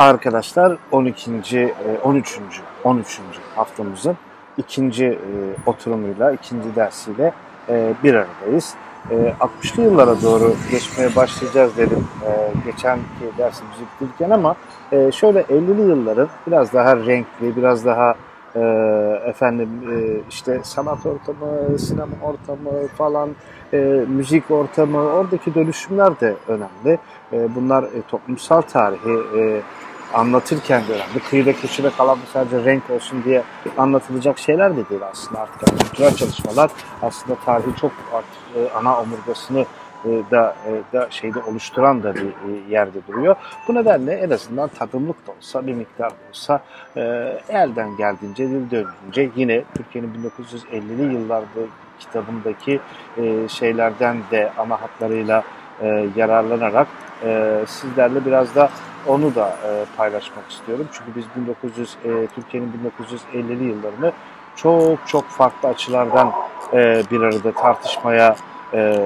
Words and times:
arkadaşlar 0.00 0.76
12. 0.92 1.74
13. 2.02 2.40
13. 2.84 3.20
haftamızın 3.56 4.16
ikinci 4.58 5.04
e, 5.04 5.18
oturumuyla, 5.66 6.32
ikinci 6.32 6.76
dersiyle 6.76 7.32
e, 7.68 7.94
bir 8.04 8.14
aradayız. 8.14 8.74
60'lı 9.40 9.82
yıllara 9.82 10.22
doğru 10.22 10.54
geçmeye 10.70 11.16
başlayacağız 11.16 11.76
dedim 11.76 12.08
geçenki 12.66 13.38
dersimizi 13.38 13.80
bitirirken 13.94 14.30
ama 14.30 14.56
şöyle 14.90 15.40
50'li 15.40 15.82
yılların 15.88 16.28
biraz 16.46 16.72
daha 16.72 16.96
renkli, 16.96 17.56
biraz 17.56 17.84
daha 17.84 18.14
e, 18.56 18.60
efendim 19.26 19.68
e, 19.92 20.20
işte 20.30 20.60
sanat 20.62 21.06
ortamı, 21.06 21.78
sinema 21.78 22.16
ortamı 22.22 22.86
falan, 22.86 23.30
e, 23.72 24.04
müzik 24.08 24.50
ortamı, 24.50 24.98
oradaki 24.98 25.54
dönüşümler 25.54 26.20
de 26.20 26.34
önemli. 26.48 26.98
E, 27.32 27.54
bunlar 27.54 27.82
e, 27.82 28.02
toplumsal 28.08 28.60
tarihi 28.60 29.38
e, 29.38 29.60
anlatırken 30.14 30.82
de 30.88 30.92
önemli. 30.92 31.20
Kıyıda 31.30 31.52
köşede 31.52 31.90
kalan 31.90 32.18
sadece 32.32 32.64
renk 32.64 32.90
olsun 32.90 33.24
diye 33.24 33.42
anlatılacak 33.78 34.38
şeyler 34.38 34.76
de 34.76 34.88
değil 34.88 35.02
aslında 35.12 35.40
artık. 35.40 35.68
Yani 35.68 35.78
kültürel 35.78 36.14
çalışmalar 36.14 36.70
aslında 37.02 37.38
tarihi 37.44 37.76
çok 37.80 37.92
artık 38.12 38.40
e, 38.56 38.78
ana 38.78 39.00
omurgasını 39.00 39.66
e, 40.04 40.08
da, 40.30 40.56
e, 40.66 40.92
da 40.92 41.10
şeyde 41.10 41.38
oluşturan 41.38 42.02
da 42.02 42.14
bir 42.14 42.20
e, 42.20 42.70
yerde 42.70 42.98
duruyor. 43.08 43.36
Bu 43.68 43.74
nedenle 43.74 44.12
en 44.12 44.30
azından 44.30 44.68
tadımlık 44.68 45.26
da 45.26 45.32
olsa 45.32 45.66
bir 45.66 45.74
miktar 45.74 46.10
da 46.10 46.14
olsa 46.30 46.60
elden 47.48 47.96
geldiğince 47.96 48.48
dil 48.48 48.70
döndüğünce 48.70 49.30
yine 49.36 49.64
Türkiye'nin 49.74 50.30
1950'li 50.72 51.14
yıllarda 51.14 51.60
kitabındaki 51.98 52.80
şeylerden 53.48 54.16
de 54.30 54.52
ana 54.58 54.82
hatlarıyla 54.82 55.42
yararlanarak 56.16 56.86
sizlerle 57.66 58.26
biraz 58.26 58.54
da 58.54 58.70
onu 59.06 59.34
da 59.34 59.56
paylaşmak 59.96 60.50
istiyorum. 60.50 60.86
Çünkü 60.92 61.16
biz 61.16 61.24
1900 61.36 61.96
Türkiye'nin 62.34 62.72
1950'li 63.34 63.64
yıllarını 63.64 64.12
çok 64.56 64.98
çok 65.06 65.28
farklı 65.28 65.68
açılardan 65.68 66.32
bir 67.10 67.20
arada 67.20 67.52
tartışmaya 67.52 68.36
e, 68.74 68.96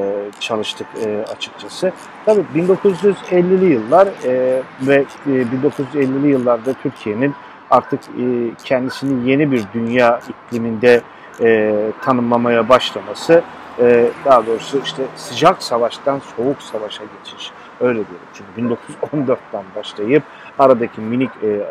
çalıştık 0.40 0.86
e, 1.04 1.24
açıkçası. 1.32 1.92
Tabii 2.24 2.44
1950'li 2.54 3.64
yıllar 3.64 4.08
e, 4.24 4.62
ve 4.82 5.04
e, 5.26 5.30
1950'li 5.30 6.28
yıllarda 6.28 6.72
Türkiye'nin 6.82 7.34
artık 7.70 8.00
e, 8.00 8.50
kendisini 8.64 9.30
yeni 9.30 9.52
bir 9.52 9.62
dünya 9.74 10.20
ikliminde 10.28 11.00
e, 11.42 11.74
tanımlamaya 12.02 12.68
başlaması, 12.68 13.42
e, 13.78 14.10
daha 14.24 14.46
doğrusu 14.46 14.80
işte 14.84 15.02
sıcak 15.16 15.62
savaştan 15.62 16.20
soğuk 16.36 16.62
savaşa 16.62 17.02
geçiş 17.04 17.52
öyle 17.80 17.94
diyelim. 17.94 18.26
Çünkü 18.34 18.74
1914'ten 18.74 19.64
başlayıp 19.76 20.22
aradaki 20.58 21.00
minik 21.00 21.30
e, 21.42 21.62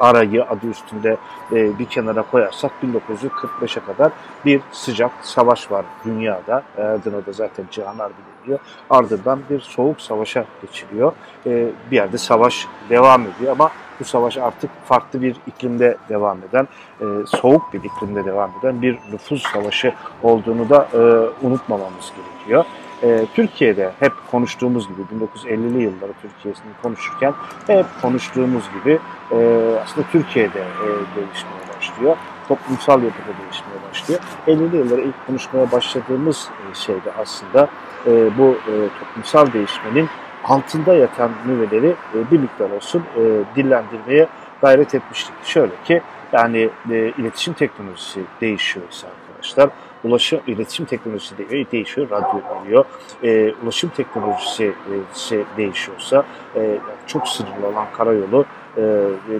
arayı 0.00 0.44
adı 0.44 0.66
üstünde 0.66 1.16
e, 1.52 1.78
bir 1.78 1.84
kenara 1.84 2.22
koyarsak 2.22 2.72
1945'e 2.82 3.84
kadar 3.84 4.12
bir 4.44 4.60
sıcak 4.72 5.10
savaş 5.22 5.70
var 5.70 5.84
dünyada. 6.04 6.62
E, 6.78 6.82
adına 6.82 7.26
da 7.26 7.32
zaten 7.32 7.64
Cihan 7.70 7.98
Harbi 7.98 8.14
deniliyor. 8.38 8.58
Ardından 8.90 9.40
bir 9.50 9.60
soğuk 9.60 10.00
savaşa 10.00 10.44
geçiliyor. 10.62 11.12
E, 11.46 11.68
bir 11.90 11.96
yerde 11.96 12.18
savaş 12.18 12.66
devam 12.90 13.22
ediyor 13.22 13.52
ama 13.52 13.70
bu 14.00 14.04
savaş 14.04 14.36
artık 14.36 14.70
farklı 14.84 15.22
bir 15.22 15.36
iklimde 15.46 15.96
devam 16.08 16.38
eden, 16.38 16.68
e, 17.00 17.04
soğuk 17.26 17.72
bir 17.72 17.84
iklimde 17.84 18.24
devam 18.24 18.50
eden 18.60 18.82
bir 18.82 18.98
nüfus 19.12 19.42
savaşı 19.42 19.92
olduğunu 20.22 20.68
da 20.68 20.88
e, 20.94 20.98
unutmamamız 21.46 22.12
gerekiyor. 22.16 22.64
E, 23.02 23.26
Türkiye'de 23.34 23.92
hep 24.00 24.12
konuştuğumuz 24.30 24.88
gibi 24.88 25.02
1950'li 25.02 25.82
yılları 25.82 26.12
Türkiye'sini 26.22 26.72
konuşurken 26.82 27.34
hep 27.66 27.86
konuştuğumuz 28.02 28.64
gibi 28.80 28.98
e, 29.32 29.36
aslında 29.84 30.06
Türkiye'de 30.12 30.60
e, 30.60 30.86
değişmeye 31.16 31.78
başlıyor. 31.78 32.16
Toplumsal 32.48 33.02
yapıda 33.02 33.32
değişmeye 33.42 33.78
başlıyor. 33.90 34.20
50'li 34.46 34.76
yılları 34.76 35.00
ilk 35.00 35.26
konuşmaya 35.26 35.72
başladığımız 35.72 36.48
e, 36.70 36.74
şeyde 36.74 37.12
aslında 37.18 37.68
e, 38.06 38.38
bu 38.38 38.44
e, 38.44 38.72
toplumsal 39.00 39.52
değişmenin 39.52 40.08
altında 40.48 40.94
yatan 40.94 41.30
nüveleri 41.46 41.86
e, 42.14 42.30
bir 42.30 42.38
miktar 42.38 42.70
olsun 42.70 43.02
e, 43.16 43.22
dillendirmeye 43.56 44.28
gayret 44.60 44.94
etmiştik. 44.94 45.34
Şöyle 45.44 45.72
ki 45.84 46.02
yani 46.32 46.70
e, 46.90 47.12
iletişim 47.18 47.54
teknolojisi 47.54 48.20
değişiyorsa 48.40 49.08
arkadaşlar 49.08 49.70
ulaşım, 50.04 50.40
iletişim 50.46 50.86
teknolojisi 50.86 51.38
de 51.38 51.72
değişiyor, 51.72 52.10
radyo 52.10 52.40
geliyor. 52.62 52.84
E, 53.24 53.54
ulaşım 53.62 53.90
teknolojisi 53.90 54.64
e, 54.64 54.94
şey 55.14 55.44
değişiyorsa 55.56 56.24
e, 56.56 56.78
çok 57.06 57.28
sınırlı 57.28 57.66
olan 57.66 57.86
karayolu 57.92 58.44
e, 58.76 58.82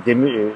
demir, 0.07 0.35
e, 0.35 0.53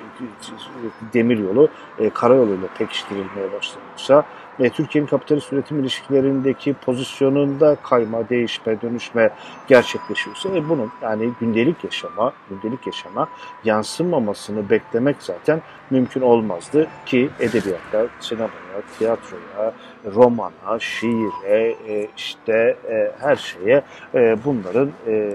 demir 1.15 1.39
yolu 1.39 1.69
e, 1.99 2.11
karayoluyla 2.11 2.69
pekiştirilmeye 2.79 3.53
başlanıyorsa 3.53 4.25
e, 4.63 4.71
Türkiye'nin 4.71 5.09
kapitalist 5.09 5.53
üretim 5.53 5.81
ilişkilerindeki 5.81 6.75
pozisyonunda 6.75 7.77
kayma, 7.83 8.29
değişme, 8.29 8.81
dönüşme 8.83 9.31
gerçekleşiyorsa 9.69 10.49
e, 10.49 10.69
bunun 10.69 10.93
yani 11.03 11.31
gündelik 11.41 11.85
yaşama, 11.85 12.33
gündelik 12.51 12.87
yaşama 12.87 13.29
yansımamasını 13.65 14.71
beklemek 14.71 15.17
zaten 15.21 15.63
mümkün 15.91 16.21
olmazdı 16.21 16.87
ki 17.07 17.31
edebiyatta, 17.41 18.07
sinemaya, 18.21 18.72
tiyatroya, 18.99 19.73
romana, 20.15 20.79
şiire, 20.79 21.75
e, 21.89 22.09
işte 22.17 22.77
e, 22.91 23.13
her 23.21 23.37
şeye 23.37 23.83
e, 24.15 24.37
bunların 24.45 24.91
e, 25.07 25.13
e, 25.13 25.33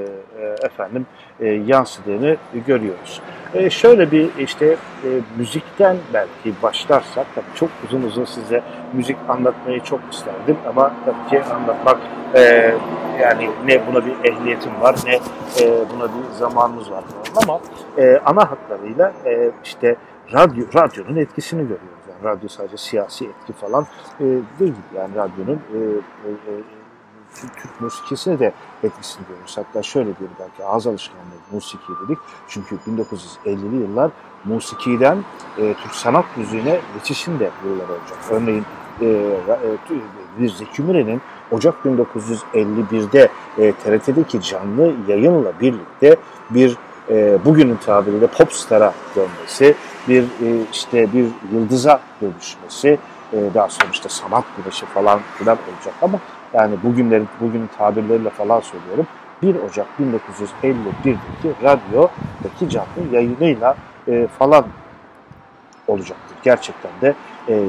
efendim 0.66 1.06
e, 1.40 1.48
yansıdığını 1.48 2.38
görüyoruz. 2.68 3.22
E, 3.54 3.70
şöyle 3.70 4.12
bir 4.12 4.30
işte 4.40 4.66
e, 5.04 5.10
müzikten 5.38 5.98
belki 6.14 6.62
başlarsak, 6.64 7.28
tabii 7.36 7.56
çok 7.56 7.70
uzun 7.86 8.02
uzun 8.02 8.26
size 8.26 8.64
müzik 8.94 9.18
anlatmayı 9.30 9.84
çok 9.84 10.00
isterdim 10.12 10.58
ama 10.70 10.92
tabii 11.06 11.30
ki 11.30 11.44
anlatmak 11.54 11.98
e, 12.36 12.74
yani 13.22 13.50
ne 13.66 13.88
buna 13.88 14.06
bir 14.06 14.32
ehliyetim 14.32 14.82
var 14.82 14.96
ne 15.06 15.16
e, 15.16 15.90
buna 15.94 16.04
bir 16.04 16.34
zamanımız 16.40 16.92
var 16.92 17.04
ama 17.36 17.60
e, 17.98 18.22
ana 18.26 18.52
hatlarıyla 18.52 19.14
e, 19.26 19.52
işte 19.64 19.96
radyo 20.34 20.66
radyonun 20.76 21.16
etkisini 21.16 21.62
görüyoruz. 21.62 21.97
Radyo 22.24 22.50
sadece 22.50 22.78
siyasi 22.78 23.26
etki 23.26 23.54
falan 23.54 23.88
e, 24.20 24.26
değil. 24.60 24.74
Yani 24.96 25.16
radyonun 25.16 25.62
e, 25.74 25.78
e, 25.78 26.54
e 26.54 26.62
Türk 27.36 27.82
musikisine 27.82 28.40
de 28.40 28.54
etkisini 28.84 29.28
görüyoruz. 29.28 29.58
Hatta 29.58 29.84
şöyle 29.84 30.18
diyelim 30.18 30.36
belki 30.40 30.64
ağız 30.64 30.88
alışkanlığı 30.88 31.22
musiki 31.52 31.92
dedik. 32.06 32.18
Çünkü 32.48 32.76
1950'li 32.76 33.76
yıllar 33.76 34.12
musikiden 34.46 35.18
e, 35.58 35.74
Türk 35.74 35.96
sanat 35.96 36.38
müziğine 36.38 36.80
geçişin 36.94 37.40
de 37.40 37.50
yıllar 37.66 37.90
olacak. 37.90 38.18
Örneğin 38.32 38.66
e, 39.02 39.06
e, 40.42 40.48
Zeki 40.48 40.82
Müren'in 40.82 41.22
Ocak 41.52 41.76
1951'de 41.86 43.30
e, 43.58 43.72
TRT'deki 43.72 44.42
canlı 44.42 44.94
yayınla 45.08 45.60
birlikte 45.62 46.16
bir 46.50 46.78
e, 47.10 47.46
bugünün 47.46 47.76
tabiriyle 47.76 48.28
popstara 48.28 48.94
dönmesi, 49.16 49.76
bir 50.08 50.24
e, 50.24 50.64
işte 50.72 51.14
bir 51.14 51.26
yıldıza 51.52 52.00
dönüşmesi, 52.22 53.00
e, 53.34 53.38
daha 53.54 53.70
sonra 53.70 53.90
işte 53.92 54.10
sanat 54.10 54.44
güneşi 54.58 54.86
falan 54.86 55.20
filan 55.38 55.58
olacak 55.58 55.94
ama 56.02 56.20
yani 56.54 56.76
bugünlerin 56.84 57.28
bugünün 57.42 57.70
tabirleriyle 57.78 58.30
falan 58.30 58.60
söylüyorum. 58.60 59.08
1 59.42 59.56
Ocak 59.56 59.88
1951'deki 60.00 61.64
radyodaki 61.64 62.70
canlı 62.70 62.88
yayınıyla 63.12 63.76
e, 64.08 64.28
falan 64.40 64.66
olacaktır. 65.88 66.38
Gerçekten 66.44 66.92
de 67.02 67.16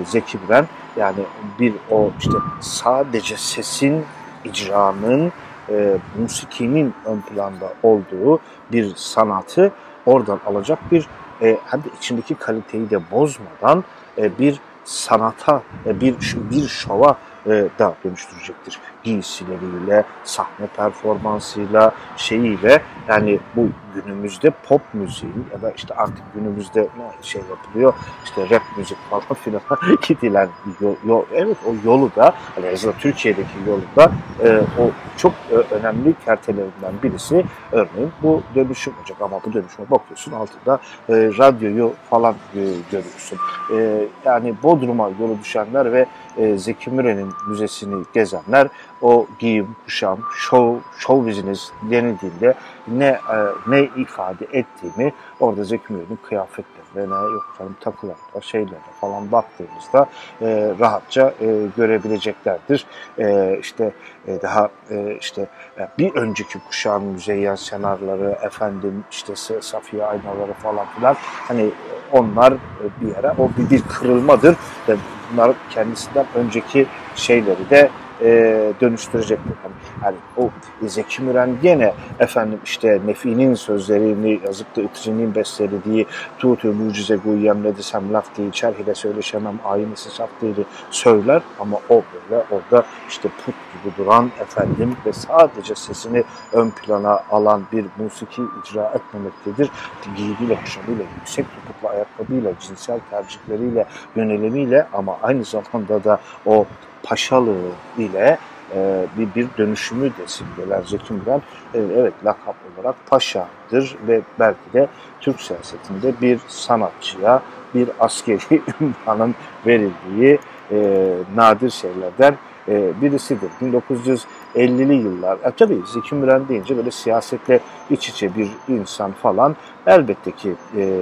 Zeki 0.05 0.39
Müren 0.39 0.67
yani 0.97 1.21
bir 1.61 1.75
o 1.91 2.11
işte 2.19 2.37
sadece 2.61 3.37
sesin, 3.37 4.05
icranın, 4.45 5.33
e, 5.71 5.97
musikinin 6.19 6.95
ön 7.05 7.21
planda 7.21 7.73
olduğu 7.83 8.41
bir 8.73 8.95
sanatı 8.97 9.73
oradan 10.07 10.41
alacak 10.47 10.79
bir 10.93 11.07
e, 11.43 11.59
hem 11.65 11.81
de 11.81 11.89
içindeki 11.99 12.35
kaliteyi 12.35 12.91
de 12.91 13.11
bozmadan 13.11 13.85
e, 14.19 14.39
bir 14.39 14.61
sanata, 14.85 15.63
e, 15.87 16.01
bir 16.01 16.15
bir 16.51 16.69
şova 16.69 17.17
e, 17.49 17.69
da 17.79 17.95
dönüştürecektir. 18.05 18.79
Giysileriyle, 19.05 20.05
sahne 20.25 20.67
performansıyla, 20.77 21.93
şeyiyle 22.17 22.83
yani 23.09 23.39
bu 23.57 23.69
günümüzde 23.95 24.51
pop 24.51 24.83
müziğin 24.93 25.47
ya 25.53 25.63
da 25.63 25.71
işte 25.71 25.95
artık 25.95 26.35
günümüzde 26.35 26.81
ne 26.81 27.23
şey 27.23 27.43
yapılıyor 27.51 27.95
işte 28.25 28.51
rap 28.51 28.63
müzik 28.77 28.99
falan 29.11 29.23
filan 29.23 29.63
gidilen 30.09 30.49
yol, 30.81 30.95
yol, 31.07 31.25
evet 31.35 31.57
o 31.67 31.75
yolu 31.85 32.11
da 32.17 32.35
hani 32.55 32.67
en 32.67 32.93
Türkiye'deki 32.99 33.59
yolu 33.67 33.81
da 33.97 34.13
e, 34.45 34.61
o 34.79 34.91
çok 35.17 35.33
e, 35.51 35.55
önemli 35.55 36.15
kertelerinden 36.25 36.93
birisi 37.03 37.45
örneğin 37.73 38.13
bu 38.23 38.43
dönüşüm 38.55 38.95
olacak 38.99 39.19
ama 39.21 39.41
bu 39.47 39.53
dönüşüme 39.53 39.91
bakıyorsun 39.91 40.33
altında 40.33 40.79
e, 41.09 41.15
radyoyu 41.39 41.93
falan 42.11 42.35
e, 42.55 42.61
görüyorsun. 42.91 43.39
E, 43.77 44.07
yani 44.25 44.55
Bodrum'a 44.63 45.11
yolu 45.21 45.39
düşenler 45.43 45.93
ve 45.93 46.07
e, 46.39 46.59
Zeki 46.59 46.91
Müren'in 46.91 47.33
müzesini 47.49 48.05
gezenler 48.15 48.69
o 49.03 49.27
giyim, 49.39 49.77
kuşam, 49.85 50.19
şov, 50.37 50.77
şov 50.99 51.27
business 51.27 51.71
denildiğinde 51.83 52.55
ne 52.89 53.05
e, 53.07 53.37
ne 53.67 53.83
ifade 53.97 54.45
ettiğini 54.53 55.13
orada 55.41 55.65
Zeki 55.65 55.93
Müren'in 55.93 56.19
kıyafetlerine, 56.29 57.15
yok 57.15 57.51
efendim 57.55 57.77
takılarda, 57.81 58.41
şeylerde 58.41 58.91
falan 59.01 59.33
baktığımızda 59.33 60.07
e, 60.41 60.75
rahatça 60.81 61.35
e, 61.41 61.67
görebileceklerdir. 61.77 62.87
E, 63.19 63.59
işte 63.61 63.93
e, 64.27 64.43
daha 64.43 64.69
e, 64.91 65.17
işte 65.21 65.49
e, 65.79 65.89
bir 65.99 66.15
önceki 66.15 66.59
kuşağın 66.59 67.05
müzeyyen 67.05 67.55
senarları, 67.55 68.39
efendim 68.43 69.05
işte 69.11 69.37
Safiye 69.61 70.05
aynaları 70.05 70.53
falan 70.53 70.87
filan 70.97 71.17
hani 71.21 71.71
onlar 72.13 72.55
bir 73.01 73.09
yere 73.09 73.31
o 73.39 73.51
bir, 73.59 73.71
bir 73.71 73.83
kırılmadır. 73.83 74.57
ve 74.89 74.97
Bunlar 75.33 75.53
kendisinden 75.71 76.27
önceki 76.35 76.87
şeyleri 77.17 77.71
de 77.71 77.91
e, 78.23 78.73
dönüştürecektir. 78.81 79.55
Yani, 79.65 79.75
yani 80.05 80.17
o 80.37 80.51
Zeki 80.87 81.23
Müren 81.23 81.57
gene 81.63 81.93
efendim 82.19 82.59
işte 82.65 83.01
Nefi'nin 83.07 83.55
sözlerini 83.55 84.41
yazıp 84.47 84.77
da 84.77 84.83
İtrini'nin 84.83 85.35
bestelediği 85.35 86.07
Tuğtu 86.39 86.73
mucize 86.73 87.17
guyyem 87.17 87.63
ne 87.63 87.77
desem 87.77 88.13
laf 88.13 88.39
değil, 88.39 88.53
çerhile 88.53 88.95
söyleşemem, 88.95 89.59
aynısı 89.65 90.11
saf 90.11 90.29
değil 90.43 90.55
söyler 90.91 91.43
ama 91.61 91.77
o 91.89 92.03
böyle 92.31 92.45
orada 92.51 92.87
işte 93.09 93.29
put 93.29 93.55
gibi 93.55 93.97
duran 93.99 94.31
efendim 94.41 94.97
ve 95.07 95.13
sadece 95.13 95.75
sesini 95.75 96.25
ön 96.53 96.71
plana 96.71 97.21
alan 97.31 97.63
bir 97.73 97.87
musiki 97.99 98.43
icra 98.63 98.93
etmemektedir. 98.95 99.71
Giydiğiyle, 100.17 100.61
kuşamıyla, 100.65 101.05
yüksek 101.19 101.47
topuklu 101.55 101.89
ayakkabıyla, 101.89 102.53
cinsel 102.61 103.01
tercihleriyle, 103.11 103.87
yönelimiyle 104.17 104.87
ama 104.93 105.19
aynı 105.23 105.45
zamanda 105.45 106.05
da 106.05 106.21
o 106.47 106.67
paşalığı 107.03 107.71
ile 107.99 108.39
e, 108.75 109.07
bir, 109.19 109.35
bir 109.35 109.49
dönüşümü 109.59 110.05
de 110.05 110.27
simgeler 110.27 110.83
Zeki 110.83 111.13
Müren. 111.13 111.43
E, 111.75 111.79
evet 111.97 112.15
lakap 112.25 112.57
olarak 112.77 112.95
paşadır 113.07 113.97
ve 114.09 114.21
belki 114.39 114.73
de 114.75 114.89
Türk 115.21 115.41
siyasetinde 115.41 116.21
bir 116.21 116.41
sanatçıya 116.49 117.43
bir 117.75 117.89
askeri 118.01 118.63
ünvanın 118.81 119.35
verildiği 119.67 120.39
e, 120.71 121.09
nadir 121.37 121.71
şeylerden 121.71 122.37
e, 122.69 122.93
birisidir. 123.03 123.51
1950'li 123.63 124.95
yıllar, 124.95 125.39
e, 125.45 125.51
tabii 125.51 125.79
Zeki 125.87 126.15
Müren 126.15 126.49
deyince 126.49 126.77
böyle 126.77 126.91
siyasetle 126.91 127.61
iç 127.91 128.09
içe 128.09 128.37
bir 128.37 128.49
insan 128.69 129.13
falan 129.13 129.57
elbette 129.87 130.31
ki 130.31 130.55
e, 130.77 131.01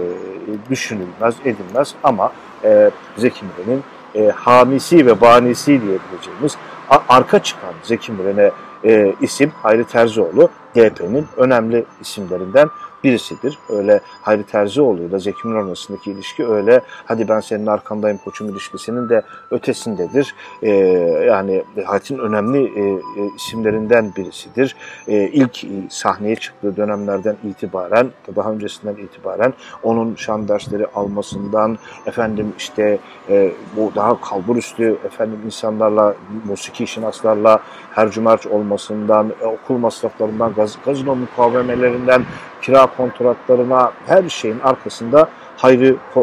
düşünülmez, 0.70 1.34
edilmez 1.44 1.94
ama 2.02 2.32
e, 2.64 2.90
Zeki 3.16 3.44
Müren'in 3.44 3.82
e, 4.16 4.30
hamisi 4.30 5.06
ve 5.06 5.20
banisi 5.20 5.66
diyebileceğimiz 5.66 6.56
arka 7.08 7.38
çıkan 7.38 7.72
Zeki 7.82 8.12
Müren'e 8.12 8.50
e, 8.84 9.14
isim 9.20 9.52
Hayri 9.62 9.84
Terzioğlu 9.84 10.50
DP'nin 10.74 11.26
önemli 11.36 11.84
isimlerinden 12.00 12.68
birisidir. 13.06 13.58
Öyle 13.68 14.00
Hayri 14.22 14.42
Terzioğlu 14.42 15.02
ile 15.02 15.18
Zeki 15.18 15.48
Müren 15.48 15.66
arasındaki 15.66 16.10
ilişki 16.10 16.46
öyle 16.46 16.80
hadi 17.04 17.28
ben 17.28 17.40
senin 17.40 17.66
arkandayım 17.66 18.18
koçum 18.24 18.48
ilişkisinin 18.48 19.08
de 19.08 19.22
ötesindedir. 19.50 20.34
E, 20.62 20.70
yani 21.26 21.64
hayatın 21.84 22.18
önemli 22.18 22.58
e, 22.58 22.82
e, 22.82 23.30
isimlerinden 23.36 24.12
birisidir. 24.16 24.76
E, 25.08 25.28
ilk 25.28 25.64
sahneye 25.88 26.36
çıktığı 26.36 26.76
dönemlerden 26.76 27.36
itibaren 27.44 28.10
daha 28.36 28.52
öncesinden 28.52 28.96
itibaren 28.96 29.54
onun 29.82 30.14
şan 30.14 30.48
dersleri 30.48 30.86
almasından 30.86 31.78
efendim 32.06 32.52
işte 32.58 32.98
e, 33.28 33.52
bu 33.76 33.92
daha 33.94 34.20
kalbur 34.20 34.56
üstü 34.56 34.98
efendim 35.04 35.38
insanlarla 35.46 36.14
musiki 36.44 36.86
şinaslarla 36.86 37.60
hercümerç 37.94 38.46
olmasından 38.46 39.32
e, 39.42 39.44
okul 39.44 39.76
masraflarından 39.76 40.54
gaz, 40.54 40.78
gazino 40.84 41.16
mukavemelerinden 41.16 42.22
kira 42.66 42.86
kontratlarına 42.96 43.92
her 44.06 44.28
şeyin 44.28 44.60
arkasında 44.60 45.28
Hayri 45.56 45.88
e, 45.88 46.22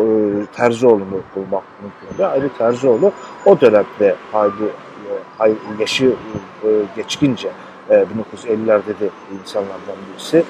Terzioğlu'nu 0.55 1.21
bulmak 1.35 1.63
mümkün. 1.81 2.23
Hayri 2.23 2.49
Terzioğlu 2.57 3.11
o 3.45 3.61
dönemde 3.61 4.15
Hayri, 4.31 4.63
e, 4.63 5.11
Hayri 5.37 5.55
yaşı 5.79 6.15
e, 6.63 6.69
geçkince 6.95 7.49
1950'lerde 7.89 8.99
de 8.99 9.09
insanlardan 9.41 9.95
birisi. 10.13 10.43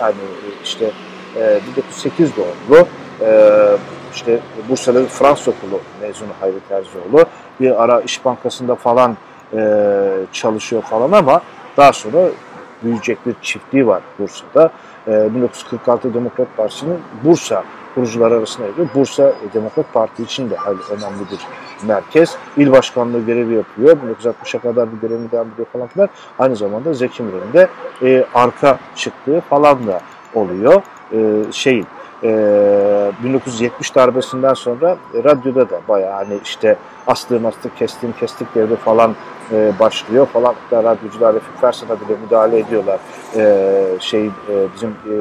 Yani 0.00 0.14
işte 0.64 0.90
1908 1.68 2.32
doğumlu 2.36 2.86
işte 4.14 4.40
Bursa'da 4.68 5.04
Fransız 5.06 5.48
okulu 5.48 5.80
mezunu 6.00 6.28
Hayri 6.40 6.60
Terzioğlu. 6.68 7.24
Bir 7.60 7.82
ara 7.82 8.00
İş 8.00 8.24
Bankası'nda 8.24 8.74
falan 8.74 9.16
çalışıyor 10.32 10.82
falan 10.82 11.12
ama 11.12 11.42
daha 11.76 11.92
sonra 11.92 12.18
büyüyecek 12.82 13.26
bir 13.26 13.34
çiftliği 13.42 13.86
var 13.86 14.02
Bursa'da. 14.18 14.70
1946 15.06 16.08
ee, 16.08 16.14
Demokrat 16.14 16.56
Partisi'nin 16.56 16.98
Bursa 17.24 17.64
kurucuları 17.94 18.34
arasında 18.34 18.68
giriyor. 18.68 18.88
Bursa 18.94 19.32
Demokrat 19.54 19.92
Parti 19.92 20.22
için 20.22 20.50
de 20.50 20.56
önemli 20.90 21.30
bir 21.30 21.38
merkez. 21.86 22.36
İl 22.56 22.72
başkanlığı 22.72 23.20
görevi 23.20 23.54
yapıyor. 23.54 23.96
1960'a 24.22 24.60
kadar 24.60 24.92
bir 24.92 25.08
görevi 25.08 25.32
devam 25.32 25.48
ediyor 25.54 25.68
falan 25.72 25.86
filan. 25.86 26.08
Aynı 26.38 26.56
zamanda 26.56 26.92
Zeki 26.92 27.22
Müren'in 27.22 27.52
de 27.52 27.68
e, 28.02 28.24
arka 28.34 28.78
çıktığı 28.96 29.40
falan 29.40 29.86
da 29.86 30.00
oluyor. 30.34 30.82
E, 31.12 31.44
şeyin 31.52 31.86
e, 32.22 33.12
1970 33.24 33.94
darbesinden 33.94 34.54
sonra 34.54 34.96
radyoda 35.14 35.70
da 35.70 35.80
bayağı 35.88 36.12
hani 36.12 36.38
işte 36.44 36.76
astığım 37.06 37.46
astık 37.46 37.76
kestim 37.76 38.12
kestik 38.20 38.54
devri 38.54 38.76
falan 38.76 39.14
e, 39.52 39.72
başlıyor 39.78 40.26
falan. 40.26 40.54
Hatta 40.62 40.84
radyocular 40.84 41.34
Refik 41.34 41.60
Fersan'a 41.60 42.00
bile 42.00 42.16
müdahale 42.24 42.58
ediyorlar. 42.58 43.00
E, 43.36 43.96
şey 44.00 44.26
e, 44.26 44.30
bizim 44.74 44.90
e, 44.90 45.14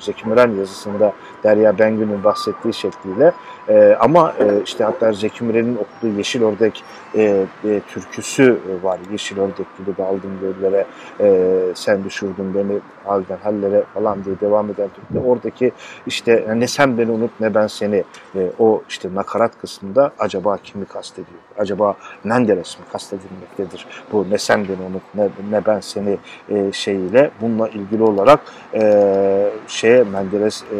Zeki 0.00 0.28
Müren 0.28 0.50
yazısında 0.50 1.12
Derya 1.44 1.78
Bengü'nün 1.78 2.24
bahsettiği 2.24 2.74
şekliyle. 2.74 3.32
E, 3.68 3.96
ama 4.00 4.34
e, 4.40 4.62
işte 4.64 4.84
hatta 4.84 5.12
Zeki 5.12 5.44
Müren'in 5.44 5.76
okuduğu 5.76 6.16
Yeşil 6.16 6.42
Ördek 6.42 6.84
e, 7.14 7.22
e, 7.64 7.80
türküsü 7.88 8.58
var. 8.82 8.98
Yeşil 9.12 9.38
Ördek 9.38 9.66
gibi 9.78 9.96
daldım 9.98 10.38
göllere, 10.40 10.86
e, 11.20 11.50
sen 11.74 12.04
düşürdün 12.04 12.54
beni 12.54 12.78
halden 13.04 13.36
hallere 13.36 13.82
falan 13.94 14.24
diye 14.24 14.40
devam 14.40 14.70
eden 14.70 14.88
türküde. 14.88 15.28
Oradaki 15.28 15.72
işte 16.06 16.46
ne 16.56 16.66
sen 16.66 16.98
beni 16.98 17.10
unut 17.10 17.30
ne 17.40 17.54
ben 17.54 17.66
seni 17.66 18.04
e, 18.34 18.50
o 18.58 18.82
işte 18.88 19.08
nakarat 19.14 19.60
kısmında 19.60 20.12
acaba 20.18 20.56
kimi 20.56 20.84
kastediyor? 20.84 21.38
Acaba 21.58 21.94
Menderes 22.24 22.78
mi 22.78 22.84
kastedilmektedir? 22.92 23.86
Bu 24.12 24.26
ne 24.30 24.38
sen 24.38 24.64
beni 24.68 24.86
unut 24.90 25.02
ne, 25.14 25.28
ne 25.50 25.66
ben 25.66 25.80
seni 25.80 26.18
e, 26.48 26.72
şeyiyle 26.72 27.30
bununla 27.40 27.68
ilgili 27.68 28.02
olarak 28.02 28.40
e, 28.74 29.50
şeye 29.68 30.04
Menderes 30.04 30.62
e, 30.62 30.76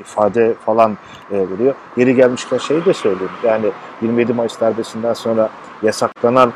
ifade 0.00 0.54
falan 0.54 0.96
e, 1.32 1.50
veriyor. 1.50 1.74
Yeri 1.96 2.14
gelmişken 2.14 2.58
şeyi 2.58 2.84
de 2.84 2.94
söyleyeyim. 2.94 3.32
Yani 3.44 3.66
27 4.02 4.32
Mayıs 4.32 4.60
darbesinden 4.60 5.14
sonra 5.14 5.50
yasaklanan 5.82 6.52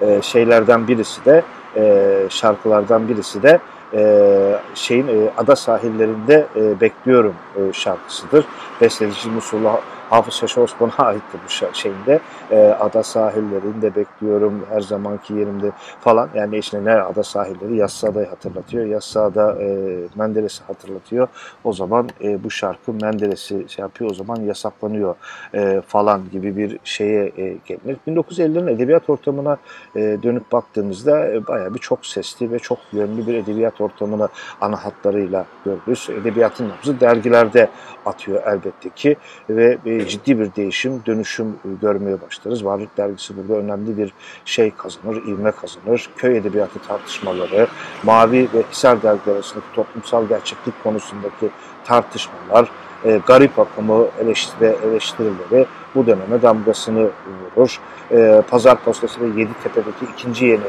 e, 0.00 0.22
şeylerden 0.22 0.88
birisi 0.88 1.24
de 1.24 1.42
e, 1.76 2.14
şarkılardan 2.30 3.08
birisi 3.08 3.42
de 3.42 3.60
e, 3.94 4.60
şeyin 4.74 5.08
e, 5.08 5.30
ada 5.36 5.56
sahillerinde 5.56 6.46
e, 6.56 6.80
bekliyorum 6.80 7.34
e, 7.56 7.72
şarkısıdır. 7.72 8.44
Besteci 8.80 9.30
Musullah 9.30 9.76
Hafız 10.10 10.34
Şaşı 10.34 10.60
Osman'a 10.60 10.92
aitti 11.06 11.38
bu 11.44 11.74
şeyinde. 11.74 12.20
E, 12.50 12.76
ada 12.80 13.02
sahillerinde 13.02 13.96
bekliyorum 13.96 14.66
her 14.70 14.80
zamanki 14.80 15.34
yerimde 15.34 15.70
falan. 16.00 16.28
Yani 16.34 16.58
işte 16.58 16.84
ne 16.84 16.92
ada 16.92 17.22
sahilleri 17.22 17.76
Yassıada'yı 17.76 18.26
hatırlatıyor. 18.26 18.86
Yassıada 18.86 19.62
e, 19.62 19.98
Menderes'i 20.14 20.64
hatırlatıyor. 20.64 21.28
O 21.64 21.72
zaman 21.72 22.08
e, 22.24 22.44
bu 22.44 22.50
şarkı 22.50 22.92
Menderes'i 22.92 23.64
şey 23.68 23.82
yapıyor. 23.82 24.10
O 24.10 24.14
zaman 24.14 24.36
yasaklanıyor 24.36 25.14
e, 25.54 25.82
falan 25.86 26.30
gibi 26.32 26.56
bir 26.56 26.78
şeye 26.84 27.32
e, 27.36 27.56
gelinir. 27.66 27.96
1950'lerin 28.08 28.70
edebiyat 28.70 29.10
ortamına 29.10 29.56
e, 29.96 30.00
dönüp 30.22 30.52
baktığımızda 30.52 31.26
e, 31.26 31.46
bayağı 31.46 31.74
bir 31.74 31.78
çok 31.78 32.06
sesli 32.06 32.52
ve 32.52 32.58
çok 32.58 32.78
yönlü 32.92 33.26
bir 33.26 33.34
edebiyat 33.34 33.80
ortamını 33.80 34.28
ana 34.60 34.84
hatlarıyla 34.84 35.46
görürüz. 35.64 36.08
Edebiyatın 36.10 36.68
nabzı 36.68 37.00
dergilerde 37.00 37.68
atıyor 38.06 38.42
elbette 38.46 38.88
ki 38.96 39.16
ve 39.50 39.78
e, 39.86 39.97
ciddi 40.06 40.38
bir 40.38 40.54
değişim, 40.54 41.02
dönüşüm 41.06 41.46
e, 41.46 41.68
görmeye 41.80 42.20
başlarız. 42.20 42.64
Varlık 42.64 42.96
Dergisi 42.96 43.36
burada 43.36 43.58
önemli 43.58 43.98
bir 43.98 44.12
şey 44.44 44.70
kazanır, 44.70 45.16
ivme 45.16 45.50
kazanır. 45.50 46.10
Köy 46.16 46.36
edebiyatı 46.36 46.78
tartışmaları, 46.78 47.66
Mavi 48.02 48.48
ve 48.54 48.62
Hisar 48.72 49.02
dergileri 49.02 49.34
arasındaki 49.34 49.66
toplumsal 49.74 50.28
gerçeklik 50.28 50.82
konusundaki 50.82 51.50
tartışmalar, 51.84 52.70
e, 53.04 53.20
garip 53.26 53.58
akımı 53.58 54.06
eleştiri, 54.20 54.76
eleştirileri 54.84 55.66
bu 55.94 56.06
döneme 56.06 56.42
damgasını 56.42 57.10
vurur. 57.56 57.80
E, 58.10 58.42
Pazar 58.50 58.84
Postası 58.84 59.20
ve 59.20 59.40
Yeditepe'deki 59.40 60.12
ikinci 60.12 60.46
yeni 60.46 60.60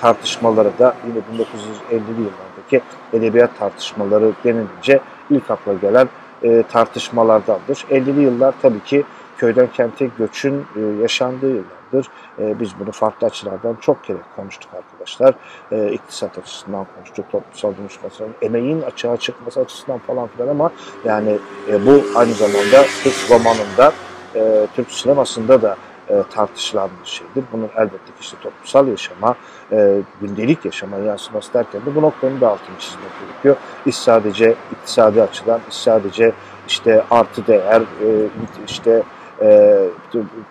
tartışmaları 0.00 0.78
da 0.78 0.96
yine 1.06 1.18
1950'li 1.18 2.20
yıllardaki 2.20 2.80
edebiyat 3.12 3.58
tartışmaları 3.58 4.32
denilince 4.44 5.00
ilk 5.30 5.50
akla 5.50 5.74
gelen 5.74 6.08
e, 6.42 6.62
tartışmalardandır. 6.62 7.84
50'li 7.90 8.20
yıllar 8.20 8.54
tabii 8.62 8.84
ki 8.84 9.04
köyden 9.38 9.66
kente 9.72 10.10
göçün 10.18 10.66
e, 10.76 10.80
yaşandığı 11.02 11.50
yıllar. 11.50 11.78
yaşamdır. 11.92 12.08
E, 12.38 12.60
biz 12.60 12.70
bunu 12.80 12.92
farklı 12.92 13.26
açılardan 13.26 13.76
çok 13.80 14.04
kere 14.04 14.18
konuştuk 14.36 14.70
arkadaşlar. 14.74 15.34
E, 15.72 15.92
iktisat 15.92 16.38
açısından 16.38 16.86
konuştuk, 16.96 17.32
toplumsal 17.32 17.76
dönüşmesi, 17.76 18.24
emeğin 18.42 18.82
açığa 18.82 19.16
çıkması 19.16 19.60
açısından 19.60 19.98
falan 19.98 20.28
filan 20.28 20.48
ama 20.48 20.70
yani 21.04 21.38
e, 21.70 21.86
bu 21.86 22.18
aynı 22.18 22.32
zamanda 22.32 22.84
Türk 23.02 23.30
romanında, 23.30 23.92
e, 24.34 24.66
Türk 24.76 24.90
sinemasında 24.90 25.62
da 25.62 25.76
e, 26.10 26.22
tartışılan 26.30 26.90
bir 27.02 27.08
şeydir. 27.08 27.44
Bunun 27.52 27.68
elbette 27.76 28.12
işte 28.20 28.36
toplumsal 28.42 28.88
yaşama, 28.88 29.36
e, 29.72 29.98
gündelik 30.20 30.64
yaşama 30.64 30.96
yansıması 30.96 31.54
derken 31.54 31.80
de 31.86 31.94
bu 31.94 32.02
noktanın 32.02 32.40
da 32.40 32.48
altını 32.48 32.78
çizmek 32.78 33.10
gerekiyor. 33.20 33.56
İş 33.86 33.96
sadece 33.96 34.54
iktisadi 34.72 35.22
açıdan, 35.22 35.60
iş 35.70 35.76
sadece 35.76 36.32
işte 36.68 37.04
artı 37.10 37.46
değer, 37.46 37.80
e, 37.80 38.08
işte 38.66 39.02
e, 39.42 39.78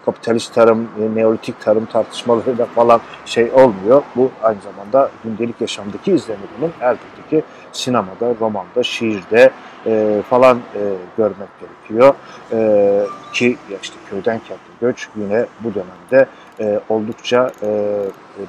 kapitalist 0.06 0.54
tarım, 0.54 0.88
e, 1.02 1.16
neolitik 1.16 1.62
tarım 1.62 1.86
tartışmalarıyla 1.86 2.66
falan 2.66 3.02
şey 3.26 3.52
olmuyor. 3.52 4.04
Bu 4.16 4.32
aynı 4.44 4.58
zamanda 4.62 5.12
gündelik 5.24 5.62
yaşamdaki 5.62 6.12
izlenimi 6.12 6.46
bunun 6.60 6.72
elbette 6.82 7.30
ki 7.30 7.44
sinemada, 7.72 8.34
romanda, 8.42 8.84
şiirde 8.84 9.52
e, 9.86 10.22
falan 10.29 10.57
e, 10.57 10.81
görmek 11.17 11.50
gerekiyor. 11.60 12.15
E, 12.51 13.05
ki 13.34 13.57
işte 13.81 13.96
köyden 14.10 14.39
kente 14.39 14.62
göç 14.81 15.10
yine 15.15 15.46
bu 15.60 15.72
dönemde 15.74 16.29
e, 16.60 16.79
oldukça 16.89 17.51
e, 17.63 18.00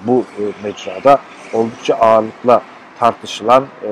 bu 0.06 0.25
e, 0.38 0.42
mecrada 0.62 1.20
oldukça 1.52 1.94
ağırlıkla 1.94 2.62
tartışılan 2.99 3.64
e, 3.82 3.90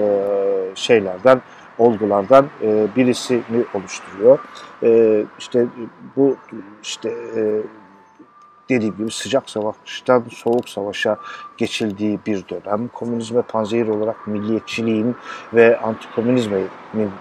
şeylerden 0.74 1.40
olgulardan 1.78 2.46
e, 2.62 2.86
birisini 2.96 3.64
oluşturuyor. 3.74 4.38
E, 4.82 5.22
işte 5.38 5.66
bu 6.16 6.36
işte 6.82 7.08
e, 7.36 7.62
dediğim 8.68 8.96
gibi 8.96 9.11
sıcak 9.11 9.50
savaştan 9.50 10.25
soğuk 10.30 10.68
savaşa 10.68 11.16
geçildiği 11.56 12.18
bir 12.26 12.44
dönem. 12.49 12.88
Komünizme 12.88 13.42
panzehir 13.42 13.88
olarak 13.88 14.26
milliyetçiliğin 14.26 15.16
ve 15.54 15.78
antikomünizmin, 15.78 16.68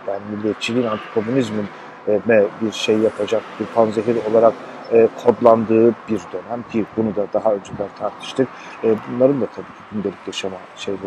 yani 0.08 0.22
milliyetçiliğin 0.36 0.88
antikomünizmin 0.88 1.66
e, 2.08 2.20
bir 2.62 2.72
şey 2.72 2.98
yapacak 2.98 3.44
bir 3.60 3.66
panzehir 3.66 4.18
olarak 4.32 4.54
e, 4.92 5.08
kodlandığı 5.24 5.90
bir 6.10 6.22
dönem 6.34 6.64
ki 6.72 6.86
bunu 6.98 7.16
da 7.16 7.28
daha 7.34 7.54
önceden 7.54 7.88
tartıştık. 8.00 8.48
E, 8.84 8.96
bunların 9.08 9.42
da 9.42 9.46
tabii 9.46 9.66
ki 9.66 9.84
gündelik 9.92 10.28
yaşama 10.28 10.58
şeyleri, 10.75 11.00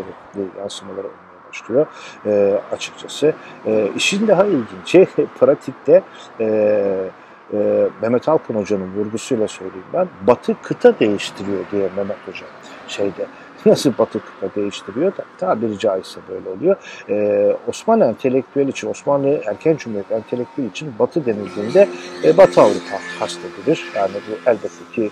yansımaları 0.58 1.06
olmalı 1.06 1.28
başlıyor 1.48 1.86
e, 2.26 2.60
açıkçası. 2.72 3.34
E, 3.66 3.90
işin 3.96 4.28
daha 4.28 4.46
ilginci 4.46 5.08
pratikte 5.40 6.02
e, 6.40 7.10
e, 7.52 7.88
Mehmet 8.02 8.28
Alkın 8.28 8.54
Hoca'nın 8.54 8.94
vurgusuyla 8.94 9.48
söyleyeyim 9.48 9.86
ben. 9.92 10.08
Batı 10.26 10.62
kıta 10.62 10.98
değiştiriyor 11.00 11.64
diye 11.72 11.88
Mehmet 11.96 12.16
Hoca 12.26 12.46
şeyde 12.88 13.26
nasıl 13.66 13.92
Batı 13.98 14.20
kıta 14.20 14.60
değiştiriyor 14.60 15.16
da 15.16 15.24
tabiri 15.38 15.78
caizse 15.78 16.20
böyle 16.28 16.48
oluyor. 16.48 16.76
Ee, 17.08 17.56
Osmanlı 17.68 18.04
entelektüel 18.04 18.68
için, 18.68 18.90
Osmanlı 18.90 19.28
erken 19.46 19.76
cumhuriyet 19.76 20.12
entelektüel 20.12 20.66
için 20.66 20.92
Batı 20.98 21.26
denildiğinde 21.26 21.88
e, 22.24 22.36
Batı 22.36 22.60
Avrupa 22.60 22.98
kastedilir. 23.18 23.84
Yani 23.96 24.12
bu 24.12 24.50
elbette 24.50 24.92
ki 24.94 25.10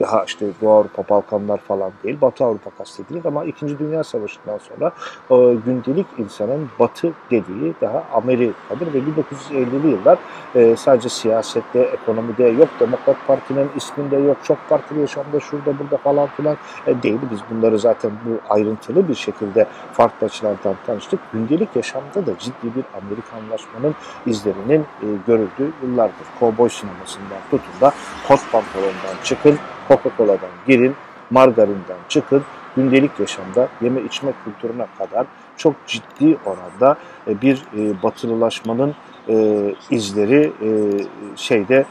daha 0.00 0.24
işte 0.24 0.46
Doğu 0.60 0.70
Avrupa, 0.70 1.08
Balkanlar 1.08 1.58
falan 1.58 1.92
değil, 2.04 2.20
Batı 2.20 2.44
Avrupa 2.44 2.70
kastedilir 2.70 3.24
ama 3.24 3.44
İkinci 3.44 3.78
Dünya 3.78 4.04
Savaşı'ndan 4.04 4.58
sonra 4.58 4.92
e, 5.30 5.54
gündelik 5.54 6.06
insanın 6.18 6.68
Batı 6.78 7.12
dediği 7.30 7.74
daha 7.80 8.04
Amerika'dır 8.12 8.94
ve 8.94 8.98
1950'li 8.98 9.90
yıllar 9.90 10.18
e, 10.54 10.76
sadece 10.76 11.08
siyasette, 11.08 11.80
ekonomide 11.80 12.44
yok, 12.44 12.68
Demokrat 12.80 13.16
Parti'nin 13.26 13.68
isminde 13.76 14.16
yok, 14.16 14.36
çok 14.42 14.58
partili 14.68 15.00
yaşamda 15.00 15.40
şurada 15.40 15.78
burada 15.78 15.96
falan 15.96 16.26
filan 16.26 16.56
e, 16.86 17.02
değil. 17.02 17.18
Biz 17.30 17.40
bunları 17.50 17.78
zaten 17.78 18.10
bu 18.26 18.54
ayrıntılı 18.54 19.08
bir 19.08 19.14
şekilde 19.14 19.66
farklı 19.92 20.26
açılardan 20.26 20.74
tanıştık. 20.86 21.20
Gündelik 21.32 21.76
yaşamda 21.76 22.26
da 22.26 22.38
ciddi 22.38 22.74
bir 22.76 22.84
Amerikanlaşmanın 23.02 23.94
izlerinin 24.26 24.86
görüldüğü 25.26 25.72
yıllardır. 25.82 26.26
Kovboy 26.40 26.68
sinemasından 26.68 27.38
tutun 27.50 27.80
da 27.80 27.92
kot 28.28 28.40
pantolondan 28.52 29.17
çıkın, 29.24 29.58
Coca-Cola'dan 29.88 30.50
girin, 30.66 30.96
margarinden 31.30 31.96
çıkın, 32.08 32.44
gündelik 32.76 33.20
yaşamda 33.20 33.68
yeme 33.80 34.00
içme 34.02 34.32
kültürüne 34.44 34.86
kadar 34.98 35.26
çok 35.56 35.74
ciddi 35.86 36.36
oranda 36.46 36.96
e, 37.26 37.40
bir 37.40 37.62
e, 37.76 38.02
batılılaşmanın 38.02 38.94
e, 39.28 39.74
izleri 39.90 40.52
şeyde 41.36 41.84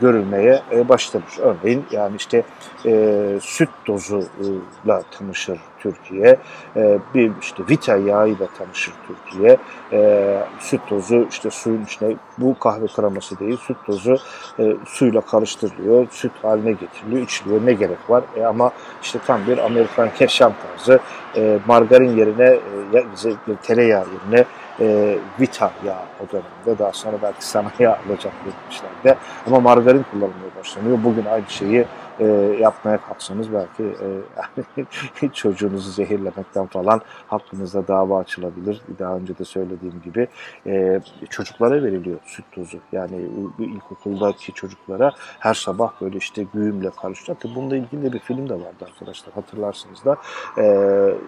görülmeye 0.00 0.62
başlamış. 0.88 1.38
Örneğin 1.38 1.84
yani 1.90 2.16
işte 2.16 2.42
süt 3.40 3.68
dozuyla 3.86 5.02
tanışır 5.10 5.58
Türkiye. 5.78 6.36
E, 6.76 6.98
bir 7.14 7.32
işte 7.40 7.62
vita 7.70 7.96
yağıyla 7.96 8.46
tanışır 8.58 8.94
Türkiye. 9.06 9.56
E, 9.92 10.42
süt 10.60 10.80
tozu 10.88 11.26
işte 11.30 11.50
suyun 11.50 11.84
içine 11.84 12.16
bu 12.38 12.58
kahve 12.58 12.86
kreması 12.86 13.38
değil 13.38 13.56
süt 13.56 13.76
tozu 13.86 14.16
e, 14.58 14.76
suyla 14.86 15.20
karıştırılıyor. 15.20 16.06
Süt 16.10 16.32
haline 16.42 16.72
getiriliyor, 16.72 17.22
içiliyor. 17.22 17.66
Ne 17.66 17.72
gerek 17.72 18.10
var? 18.10 18.24
E, 18.36 18.44
ama 18.44 18.70
işte 19.02 19.18
tam 19.26 19.46
bir 19.46 19.58
Amerikan 19.58 20.08
yaşam 20.20 20.52
tarzı. 20.62 21.00
E, 21.36 21.58
margarin 21.66 22.16
yerine 22.16 22.58
e, 22.94 23.56
tereyağı 23.62 24.04
yerine 24.06 24.44
e, 24.80 25.18
Vita 25.40 25.70
yağı 25.86 26.02
o 26.20 26.32
dönemde. 26.32 26.78
Daha 26.78 26.92
sonra 26.92 27.16
belki 27.22 27.46
sana 27.46 27.70
yağ 27.78 27.98
alacak 28.08 28.32
demişler 28.44 29.16
Ama 29.46 29.60
margarin 29.60 30.04
kullanılmaya 30.10 30.50
başlanıyor. 30.60 30.98
Bugün 31.04 31.24
aynı 31.24 31.48
şeyi 31.48 31.84
e, 32.20 32.24
yapmaya 32.60 32.98
kalksanız 33.00 33.52
belki 33.52 33.96
e, 35.24 35.28
çocuğunuzu 35.32 35.90
zehirlemekten 35.90 36.66
falan 36.66 37.00
hakkınızda 37.26 37.88
dava 37.88 38.18
açılabilir. 38.18 38.80
Daha 38.98 39.16
önce 39.16 39.38
de 39.38 39.44
söylediğim 39.44 40.02
gibi 40.04 40.28
e, 40.66 41.00
çocuklara 41.30 41.82
veriliyor 41.82 42.18
süt 42.24 42.44
tozu. 42.52 42.78
Yani 42.92 43.28
ilkokuldaki 43.58 44.52
çocuklara 44.52 45.12
her 45.38 45.54
sabah 45.54 45.92
böyle 46.00 46.18
işte 46.18 46.46
güğümle 46.54 46.90
karıştırıyor. 46.90 47.38
Tabii 47.40 47.54
bununla 47.54 47.76
ilgili 47.76 48.02
de 48.02 48.12
bir 48.12 48.18
film 48.18 48.48
de 48.48 48.54
vardı 48.54 48.84
arkadaşlar 48.86 49.34
hatırlarsınız 49.34 50.04
da 50.04 50.16
e, 50.58 50.64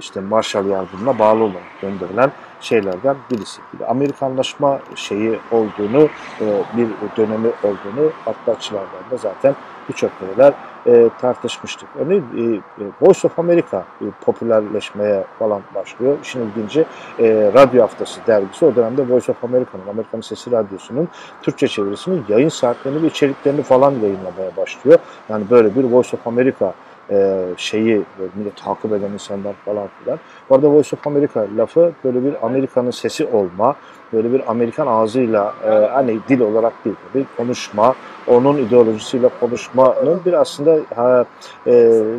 işte 0.01 0.21
Marshall 0.21 0.67
yardımına 0.67 1.19
bağlı 1.19 1.45
olarak 1.45 1.81
gönderilen 1.81 2.33
şeylerden 2.61 3.17
birisi. 3.31 3.61
Bir 3.75 3.91
Amerikanlaşma 3.91 4.81
şeyi 4.95 5.39
olduğunu, 5.51 6.09
e, 6.41 6.47
bir 6.77 6.89
dönemi 7.17 7.49
olduğunu 7.49 8.11
farklı 8.25 8.53
açılardan 8.53 9.11
da 9.11 9.17
zaten 9.17 9.55
birçok 9.89 10.11
kereler 10.19 10.55
e, 10.87 11.11
tartışmıştık. 11.21 11.89
Örneğin 11.99 12.23
e, 12.23 12.85
Voice 13.01 13.29
of 13.29 13.39
America 13.39 13.85
e, 14.01 14.05
popülerleşmeye 14.25 15.25
falan 15.39 15.63
başlıyor. 15.75 16.19
İşin 16.23 16.41
ilginci 16.41 16.81
e, 17.19 17.51
Radyo 17.55 17.83
Haftası 17.83 18.21
dergisi 18.27 18.65
o 18.65 18.77
dönemde 18.77 19.09
Voice 19.09 19.33
of 19.33 19.45
America'nın, 19.45 19.89
Amerikan 19.91 20.21
Sesi 20.21 20.51
Radyosu'nun 20.51 21.09
Türkçe 21.43 21.69
çevirisinin 21.69 22.25
yayın 22.29 22.49
saatlerini 22.49 23.03
ve 23.03 23.07
içeriklerini 23.07 23.63
falan 23.63 23.91
yayınlamaya 23.91 24.57
başlıyor. 24.57 24.99
Yani 25.29 25.45
böyle 25.51 25.75
bir 25.77 25.85
Voice 25.85 26.17
of 26.17 26.27
America 26.27 26.75
e, 27.11 27.39
şeyi 27.57 28.03
böyle 28.19 28.51
takip 28.65 28.93
eden 28.93 29.13
insanlar 29.13 29.53
falan 29.65 29.89
filan. 30.05 30.19
Bu 30.51 30.55
arada 30.55 30.71
Voice 30.71 30.97
of 30.97 31.07
America 31.07 31.47
lafı 31.57 31.93
böyle 32.05 32.25
bir 32.25 32.47
Amerika'nın 32.47 32.91
sesi 32.91 33.27
olma, 33.27 33.77
böyle 34.13 34.33
bir 34.33 34.51
Amerikan 34.51 34.87
ağzıyla 34.87 35.55
e, 35.65 35.71
hani 35.71 36.19
dil 36.29 36.41
olarak 36.41 36.85
değil 36.85 36.97
tabii 37.13 37.27
konuşma, 37.37 37.95
onun 38.27 38.57
ideolojisiyle 38.57 39.31
konuşmanın 39.41 40.21
bir 40.27 40.33
aslında 40.33 40.79
ha, 40.97 41.25
e, 41.67 41.73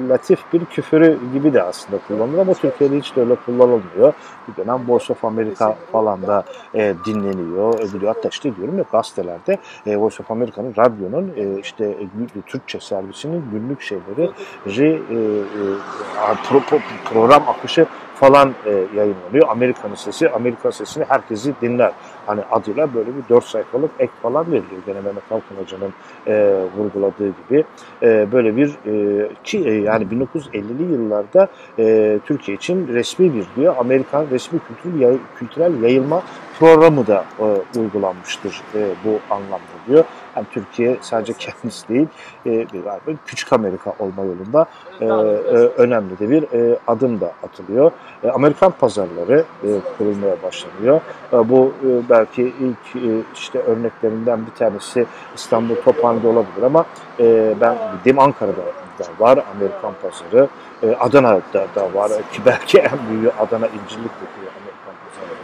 latif 0.09 0.39
bir 0.53 0.65
küfürü 0.65 1.19
gibi 1.33 1.53
de 1.53 1.63
aslında 1.63 1.99
kullanılır 2.07 2.37
ama 2.39 2.53
Türkiye'de 2.53 2.97
hiç 2.97 3.15
de 3.15 3.19
öyle 3.19 3.35
kullanılmıyor. 3.35 4.13
Bir 4.47 4.63
dönem 4.63 4.81
Voice 4.87 5.13
of 5.13 5.25
America 5.25 5.75
falan 5.91 6.21
da 6.21 6.43
e, 6.73 6.93
dinleniyor, 7.05 7.79
ediliyor. 7.79 8.15
Hatta 8.15 8.29
işte 8.29 8.55
diyorum 8.55 8.77
ya 8.77 8.85
gazetelerde 8.91 9.57
e, 9.85 9.97
Voice 9.97 10.17
of 10.23 10.31
America'nın, 10.31 10.73
radyonun 10.77 11.33
e, 11.37 11.59
işte 11.59 11.85
e, 11.85 12.41
Türkçe 12.47 12.79
servisinin 12.79 13.43
günlük 13.51 13.81
şeyleri, 13.81 14.31
e, 14.67 14.83
e, 14.83 14.99
pro, 16.49 16.61
program 17.13 17.43
akışı 17.49 17.85
falan 18.21 18.53
e, 18.65 18.69
yayınlanıyor. 18.69 19.49
Amerika'nın 19.49 19.95
sesi, 19.95 20.29
Amerika 20.29 20.71
sesini 20.71 21.05
herkesi 21.07 21.53
dinler. 21.61 21.91
Hani 22.25 22.41
adıyla 22.51 22.93
böyle 22.93 23.09
bir 23.09 23.23
dört 23.29 23.43
sayfalık 23.43 23.91
ek 23.99 24.11
falan 24.21 24.45
veriliyor. 24.45 24.81
Gene 24.85 25.01
Mehmet 25.01 25.23
Halkın 25.29 25.55
Hoca'nın 25.63 25.93
e, 26.27 26.55
vurguladığı 26.77 27.27
gibi. 27.27 27.63
E, 28.03 28.31
böyle 28.31 28.55
bir 28.55 28.69
e, 28.85 29.29
ki 29.43 29.63
e, 29.65 29.73
yani 29.73 30.03
1950'li 30.05 30.93
yıllarda 30.93 31.47
e, 31.79 32.19
Türkiye 32.25 32.57
için 32.57 32.87
resmi 32.87 33.33
bir 33.33 33.45
diyor 33.55 33.75
Amerikan 33.79 34.25
resmi 34.31 34.59
kültürel, 34.59 35.01
yay, 35.01 35.17
kültürel 35.39 35.83
yayılma 35.83 36.23
programı 36.59 37.07
da 37.07 37.25
e, 37.39 37.79
uygulanmıştır 37.79 38.61
e, 38.75 38.79
bu 39.05 39.33
anlamda 39.33 39.77
diyor. 39.87 40.05
Yani 40.35 40.45
Türkiye 40.51 40.97
sadece 41.01 41.33
kendisi 41.33 41.89
değil, 41.89 42.07
e, 42.45 42.67
küçük 43.25 43.53
Amerika 43.53 43.93
olma 43.99 44.23
yolunda 44.23 44.65
e, 44.99 45.05
e, 45.05 45.09
önemli 45.77 46.19
de 46.19 46.29
bir 46.29 46.43
e, 46.43 46.77
adım 46.87 47.21
da 47.21 47.31
atılıyor. 47.43 47.91
E, 48.23 48.29
Amerikan 48.29 48.71
pazarları 48.71 49.43
e, 49.63 49.67
kurulmaya 49.97 50.35
başlanıyor. 50.43 51.01
E, 51.33 51.49
bu 51.49 51.73
e, 51.83 52.09
belki 52.09 52.41
ilk 52.41 52.95
e, 52.95 53.23
işte 53.33 53.59
örneklerinden 53.59 54.45
bir 54.45 54.51
tanesi 54.51 55.05
İstanbul 55.35 55.75
Tophane'de 55.75 56.27
olabilir 56.27 56.63
ama 56.63 56.85
e, 57.19 57.55
ben 57.61 57.77
bildiğim 57.93 58.19
Ankara'da 58.19 58.61
da 58.99 59.05
var 59.19 59.39
Amerikan 59.55 59.93
pazarı. 60.01 60.47
E, 60.83 60.95
Adana'da 60.95 61.67
da 61.75 61.93
var 61.93 62.09
ki 62.09 62.41
belki 62.45 62.79
en 62.79 62.99
büyüğü 63.09 63.31
Adana 63.39 63.67
İncirlik'teki 63.67 64.39
Amerikan 64.39 64.70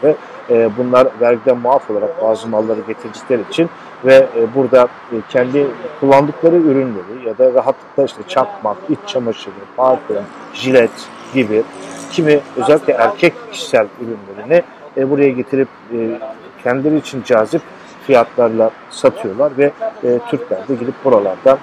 pazarları. 0.01 0.17
E, 0.49 0.69
bunlar 0.77 1.07
vergiden 1.21 1.57
muaf 1.57 1.89
olarak 1.89 2.21
bazı 2.23 2.47
malları 2.47 2.79
getirdikleri 2.87 3.41
için 3.49 3.69
ve 4.05 4.27
e, 4.37 4.55
burada 4.55 4.87
e, 5.11 5.15
kendi 5.29 5.67
kullandıkları 5.99 6.55
ürünleri 6.55 7.27
ya 7.27 7.37
da 7.37 7.53
rahatlıkla 7.53 8.03
işte 8.03 8.21
çakmak, 8.27 8.77
iç 8.89 8.99
çamaşırı, 9.07 9.53
parfüm, 9.77 10.17
jilet 10.53 10.91
gibi 11.33 11.63
kimi 12.11 12.39
özellikle 12.55 12.93
erkek 12.93 13.33
kişisel 13.51 13.87
ürünlerini 14.01 14.63
e, 14.97 15.09
buraya 15.09 15.29
getirip 15.29 15.67
e, 15.93 16.19
kendileri 16.63 16.97
için 16.97 17.23
cazip 17.23 17.61
fiyatlarla 18.07 18.71
satıyorlar 18.89 19.57
ve 19.57 19.71
e, 20.03 20.19
Türkler 20.29 20.67
de 20.67 20.75
gidip 20.75 21.05
buralardan 21.05 21.57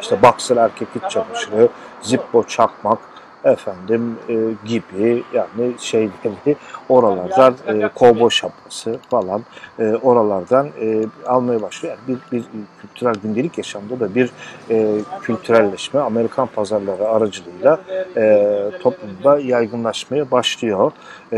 işte 0.00 0.22
boxer 0.22 0.56
erkek 0.56 0.88
iç 0.94 1.10
çamaşırı, 1.10 1.68
zippo 2.00 2.42
çakmak, 2.42 2.98
efendim 3.44 4.16
e, 4.28 4.34
gibi 4.64 5.22
yani 5.34 5.74
şeyleri 5.78 6.56
oralardan 6.88 7.54
e, 7.66 7.88
kovboy 7.88 8.30
şapkası 8.30 8.98
falan 9.10 9.42
e, 9.78 9.94
oralardan 10.02 10.68
e, 10.80 11.04
almaya 11.26 11.62
başlıyor. 11.62 11.96
Yani 12.08 12.18
bir, 12.32 12.38
bir 12.38 12.44
kültürel 12.80 13.14
gündelik 13.22 13.58
yaşamda 13.58 14.00
da 14.00 14.14
bir 14.14 14.30
e, 14.70 14.98
kültürelleşme 15.22 16.00
Amerikan 16.00 16.46
pazarları 16.46 17.08
aracılığıyla 17.08 17.80
e, 18.16 18.70
toplumda 18.82 19.38
yaygınlaşmaya 19.38 20.30
başlıyor 20.30 20.92
e, 21.32 21.36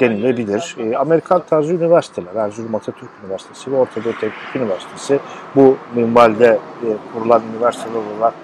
denilebilir. 0.00 0.76
E, 0.78 0.96
Amerikan 0.96 1.42
tarzı 1.50 1.72
üniversiteler, 1.72 2.34
Erzurum 2.34 2.74
Atatürk 2.74 3.10
Üniversitesi 3.24 3.72
ve 3.72 3.76
Orta 3.76 4.04
Doğu 4.04 4.12
Teknik 4.12 4.56
Üniversitesi 4.56 5.20
bu 5.56 5.76
minvalde 5.94 6.58
e, 6.82 6.88
kurulan 7.12 7.42
üniversiteler 7.54 8.00
olarak 8.16 8.34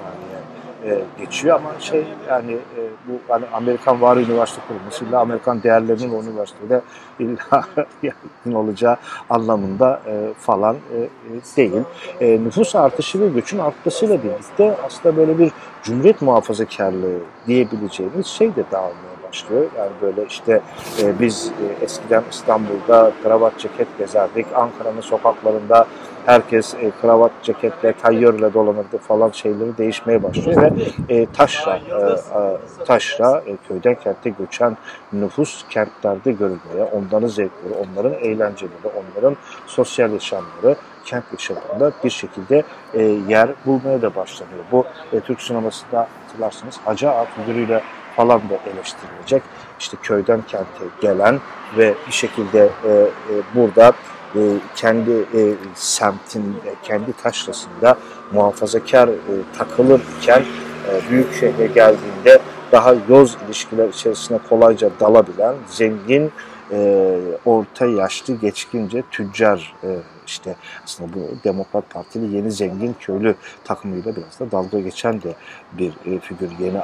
e, 0.87 0.99
geçiyor 1.19 1.57
ama 1.57 1.81
şey 1.81 2.05
yani 2.29 2.53
e, 2.53 2.81
bu 3.09 3.13
hani 3.29 3.45
Amerikan 3.53 4.01
var 4.01 4.17
üniversite 4.17 4.61
kurulmasıyla 4.69 5.21
Amerikan 5.21 5.63
değerlerinin 5.63 6.15
o 6.15 6.23
üniversitede 6.23 6.81
illa 7.19 7.65
yakın 8.03 8.53
olacağı 8.53 8.97
anlamında 9.31 10.01
e, 10.07 10.33
falan 10.39 10.77
e, 10.77 10.99
e, 10.99 11.57
değil. 11.57 11.83
E, 12.21 12.45
nüfus 12.45 12.77
artışı 12.77 13.21
ve 13.21 13.29
göçün 13.29 13.59
artmasıyla 13.59 14.23
birlikte 14.23 14.77
aslında 14.87 15.17
böyle 15.17 15.39
bir 15.39 15.53
cumhuriyet 15.83 16.23
muhafazakarlığı 16.23 17.19
diyebileceğimiz 17.47 18.27
şey 18.27 18.57
de 18.57 18.65
dağılmaya 18.73 19.16
başlıyor. 19.29 19.67
Yani 19.79 19.91
böyle 20.03 20.27
işte 20.27 20.61
e, 21.03 21.21
biz 21.21 21.49
e, 21.49 21.85
eskiden 21.85 22.23
İstanbul'da 22.31 23.13
kravat 23.23 23.59
ceket 23.59 23.99
gezerdik. 23.99 24.47
Ankara'nın 24.55 25.01
sokaklarında 25.01 25.87
herkes 26.27 26.75
e, 26.75 26.91
kravat 27.03 27.33
ceketle, 27.43 27.93
tayyörle 27.93 28.55
dolanırdı 28.55 28.99
falan 28.99 29.31
şeyleri 29.31 29.79
değişmeye 29.79 30.23
başlıyor 30.23 30.63
ve 30.63 30.73
e, 31.09 31.27
taşra, 31.27 31.77
e, 31.77 32.85
taşra 32.85 33.43
e, 33.47 33.57
köyden 33.69 33.95
kente 33.95 34.31
göçen 34.31 34.77
nüfus 35.13 35.65
kentlerde 35.69 36.33
görülmeye, 36.33 36.85
onların 36.93 37.29
zevkleri, 37.29 37.75
onların 37.75 38.15
eğlenceleri, 38.15 38.89
onların 38.97 39.37
sosyal 39.67 40.13
yaşamları 40.13 40.77
kent 41.05 41.25
yaşamında 41.33 41.93
bir 42.05 42.11
şekilde 42.11 42.63
e, 42.95 43.03
yer 43.03 43.51
bulmaya 43.67 44.03
da 44.03 44.15
başlanıyor. 44.15 44.65
Bu 44.73 44.85
e, 45.13 45.21
Türk 45.21 45.43
sinemasında 45.43 46.09
hatırlarsınız 46.27 46.79
Hacı 46.85 47.11
Ağa 47.11 47.25
figürüyle 47.25 47.83
falan 48.17 48.41
da 48.41 48.71
eleştirilecek. 48.73 49.43
İşte 49.81 49.97
köyden 50.03 50.43
kente 50.49 50.85
gelen 51.01 51.41
ve 51.77 51.95
bir 52.07 52.13
şekilde 52.13 52.61
e, 52.61 52.91
e, 52.91 53.09
burada 53.55 53.93
e, 54.35 54.41
kendi 54.77 55.11
e, 55.11 55.55
semtinde, 55.75 56.75
kendi 56.83 57.13
taşrasında 57.13 57.97
muhafazakar 58.33 59.09
e, 59.09 59.15
takılırken 59.59 60.41
e, 60.41 61.11
büyük 61.11 61.35
şehre 61.35 61.67
geldiğinde 61.67 62.41
daha 62.73 62.95
yoz 63.09 63.37
ilişkiler 63.47 63.89
içerisine 63.89 64.39
kolayca 64.49 64.91
dalabilen 65.01 65.55
zengin 65.69 66.33
e, 66.73 67.19
orta 67.45 67.87
yaşlı 67.87 68.35
geçkince 68.35 69.03
tüccar 69.11 69.75
e, 69.85 69.89
işte 70.27 70.57
aslında 70.85 71.13
bu 71.15 71.19
Demokrat 71.45 71.91
Partili 71.91 72.37
yeni 72.37 72.51
zengin 72.51 72.97
köylü 73.01 73.35
takımıyla 73.65 74.17
biraz 74.17 74.41
da 74.41 74.51
dalga 74.51 74.81
geçen 74.81 75.23
de 75.23 75.35
bir 75.73 75.93
e, 76.07 76.21
figür 76.21 76.51
yeni 76.59 76.79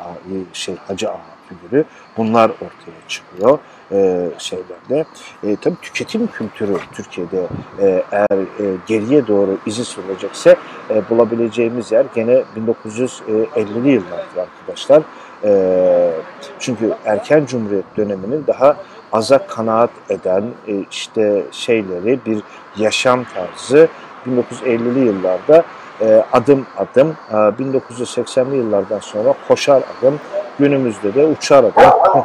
şey 0.53 0.77
Hacı 0.77 1.11
Ağa 1.11 1.21
figürü 1.49 1.85
bunlar 2.17 2.51
ortaya 2.51 3.09
çıkıyor 3.09 3.59
e, 3.93 4.31
şeylerde. 4.39 5.05
E, 5.45 5.57
tabii 5.57 5.77
tüketim 5.83 6.27
kültürü 6.27 6.77
Türkiye'de 6.93 7.47
e, 7.81 8.05
eğer 8.13 8.39
e, 8.39 8.77
geriye 8.87 9.27
doğru 9.27 9.59
izi 9.67 9.85
sürülecekse 9.85 10.57
e, 10.91 11.11
bulabileceğimiz 11.11 11.93
yer 11.93 12.07
gene 12.15 12.43
1950'li 12.57 13.91
yıllardır 13.91 14.37
arkadaşlar. 14.37 15.03
E, 15.45 16.11
çünkü 16.59 16.95
erken 17.05 17.47
cumhuriyet 17.47 17.97
döneminin 17.97 18.47
daha 18.47 18.77
aza 19.13 19.47
kanaat 19.47 19.91
eden 20.11 20.45
e, 20.69 20.85
işte 20.91 21.45
şeyleri 21.53 22.19
bir 22.27 22.43
yaşam 22.77 23.25
tarzı. 23.25 23.89
1950'li 24.27 25.07
yıllarda 25.07 25.65
e, 26.01 26.25
adım 26.33 26.67
adım 26.77 27.17
e, 27.31 27.35
1980'li 27.35 28.57
yıllardan 28.57 28.99
sonra 28.99 29.35
koşar 29.49 29.83
adım 29.99 30.21
günümüzde 30.59 31.15
de 31.15 31.27
uçar 31.27 31.65
adım 31.65 31.93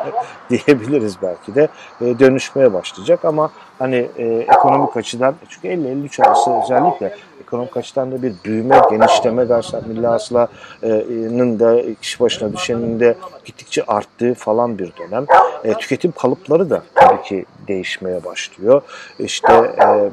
diyebiliriz 0.50 1.16
belki 1.22 1.56
de 1.56 1.68
e, 2.02 2.20
dönüşmeye 2.20 2.74
başlayacak 2.74 3.26
ama 3.26 3.50
hani 3.80 4.10
e, 4.18 4.26
ekonomik 4.26 4.98
açıdan 4.98 5.36
çünkü 5.50 5.68
50-53 5.68 6.28
arası 6.28 6.52
özellikle 6.64 7.16
ekonomik 7.42 7.78
açıdan 7.78 8.12
da 8.12 8.24
bir 8.24 8.34
büyüme, 8.46 8.82
genişleme 8.90 9.50
dersen 9.50 9.82
milli 9.88 10.08
hasılanın 10.08 11.60
da 11.60 11.82
kişi 12.02 12.20
başına 12.20 12.54
düşenin 12.54 13.00
de 13.00 13.16
gittikçe 13.46 13.84
arttığı 13.84 14.34
falan 14.34 14.80
bir 14.80 14.92
dönem. 14.98 15.26
E, 15.64 15.74
tüketim 15.74 16.12
kalıpları 16.12 16.70
da 16.70 16.82
tabii 16.96 17.22
ki 17.22 17.46
değişmeye 17.68 18.24
başlıyor. 18.26 18.82
İşte 19.20 19.54
e, 19.54 20.10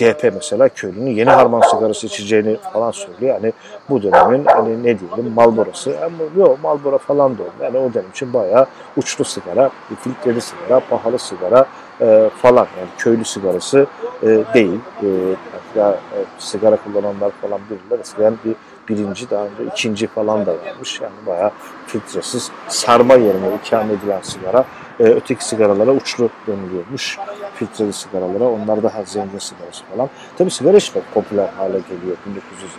DP 0.00 0.32
mesela 0.34 0.68
köylünün 0.68 1.10
yeni 1.10 1.30
harman 1.30 1.60
sigarası 1.60 2.06
içeceğini 2.06 2.56
falan 2.72 2.90
söylüyor. 2.90 3.34
Yani 3.34 3.52
bu 3.90 4.02
dönemin 4.02 4.44
hani 4.44 4.78
ne 4.78 4.98
diyelim 5.00 5.32
Malboro'su. 5.34 5.90
Yani 5.90 6.12
yok 6.36 6.58
Malboro 6.62 6.98
falan 6.98 7.38
da 7.38 7.42
oldu. 7.42 7.52
Yani 7.62 7.78
o 7.78 7.94
dönem 7.94 8.10
için 8.10 8.32
bayağı 8.32 8.66
uçlu 8.96 9.24
sigara, 9.24 9.70
filtreli 10.00 10.40
sigara, 10.40 10.80
pahalı 10.80 11.18
sigara 11.18 11.66
e, 12.00 12.30
falan. 12.42 12.66
Yani 12.78 12.88
köylü 12.98 13.24
sigarası 13.24 13.86
e, 14.22 14.26
değil. 14.54 14.80
E, 15.02 15.06
hatta 15.52 15.90
e, 15.92 16.18
sigara 16.38 16.76
kullananlar 16.76 17.30
falan 17.30 17.60
bilirler. 17.70 17.98
Eskiden 17.98 18.34
bir 18.44 18.54
birinci 18.90 19.26
önce 19.34 19.64
ikinci 19.72 20.06
falan 20.06 20.46
da 20.46 20.50
varmış. 20.50 21.00
Yani 21.00 21.12
bayağı 21.26 21.50
filtresiz 21.86 22.50
sarma 22.68 23.14
yerine 23.14 23.54
ikame 23.64 23.92
edilen 23.92 24.20
sigara 24.22 24.64
e, 25.00 25.02
öteki 25.02 25.44
sigaralara 25.44 25.90
uçlu 25.90 26.30
deniliyormuş. 26.46 27.18
Filtreli 27.54 27.92
sigaralara. 27.92 28.48
Onlar 28.48 28.82
daha 28.82 29.02
zengin 29.02 29.38
sigarası 29.38 29.84
falan. 29.84 30.08
Tabii 30.38 30.50
sigara 30.50 30.76
içmek 30.76 31.04
popüler 31.14 31.48
hale 31.48 31.78
geliyor 31.78 32.16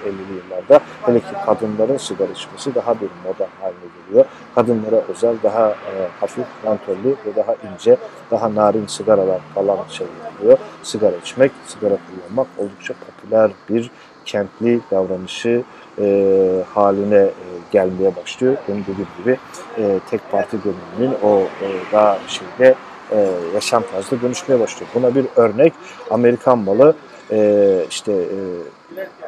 1950'li 0.05 0.33
yıllarda. 0.37 0.79
Hele 1.05 1.19
ki 1.19 1.25
kadınların 1.45 1.97
sigara 1.97 2.31
içmesi 2.31 2.75
daha 2.75 2.95
bir 2.95 3.09
modern 3.23 3.49
haline 3.61 4.05
geliyor. 4.07 4.25
Kadınlara 4.55 4.95
özel 4.95 5.35
daha 5.43 5.69
e, 5.69 6.07
hafif, 6.19 6.45
mantollü 6.65 7.15
ve 7.25 7.35
daha 7.35 7.55
ince, 7.73 7.97
daha 8.31 8.55
narin 8.55 8.87
sigaralar 8.87 9.39
falan 9.55 9.77
şey. 9.89 10.07
Sigara 10.83 11.15
içmek, 11.15 11.51
sigara 11.67 11.97
kullanmak 12.07 12.47
oldukça 12.57 12.93
popüler 12.93 13.51
bir 13.69 13.91
kentli 14.25 14.79
davranışı 14.91 15.63
e, 15.99 16.63
haline 16.73 17.15
e, 17.15 17.31
gelmeye 17.71 18.15
başlıyor. 18.15 18.57
Benim 18.67 18.81
dediğim 18.81 19.09
gibi 19.19 19.37
e, 19.77 19.99
tek 20.09 20.31
parti 20.31 20.57
döneminin 20.63 21.17
o 21.23 21.39
e, 21.39 21.67
daha 21.91 22.17
şeyde 22.27 22.75
e, 23.11 23.27
yaşam 23.53 23.83
tarzı 23.91 24.21
dönüşmeye 24.21 24.59
başlıyor. 24.59 24.91
Buna 24.95 25.15
bir 25.15 25.25
örnek 25.35 25.73
Amerikan 26.09 26.59
malı 26.59 26.95
e, 27.31 27.85
işte 27.89 28.11
e, 28.11 28.37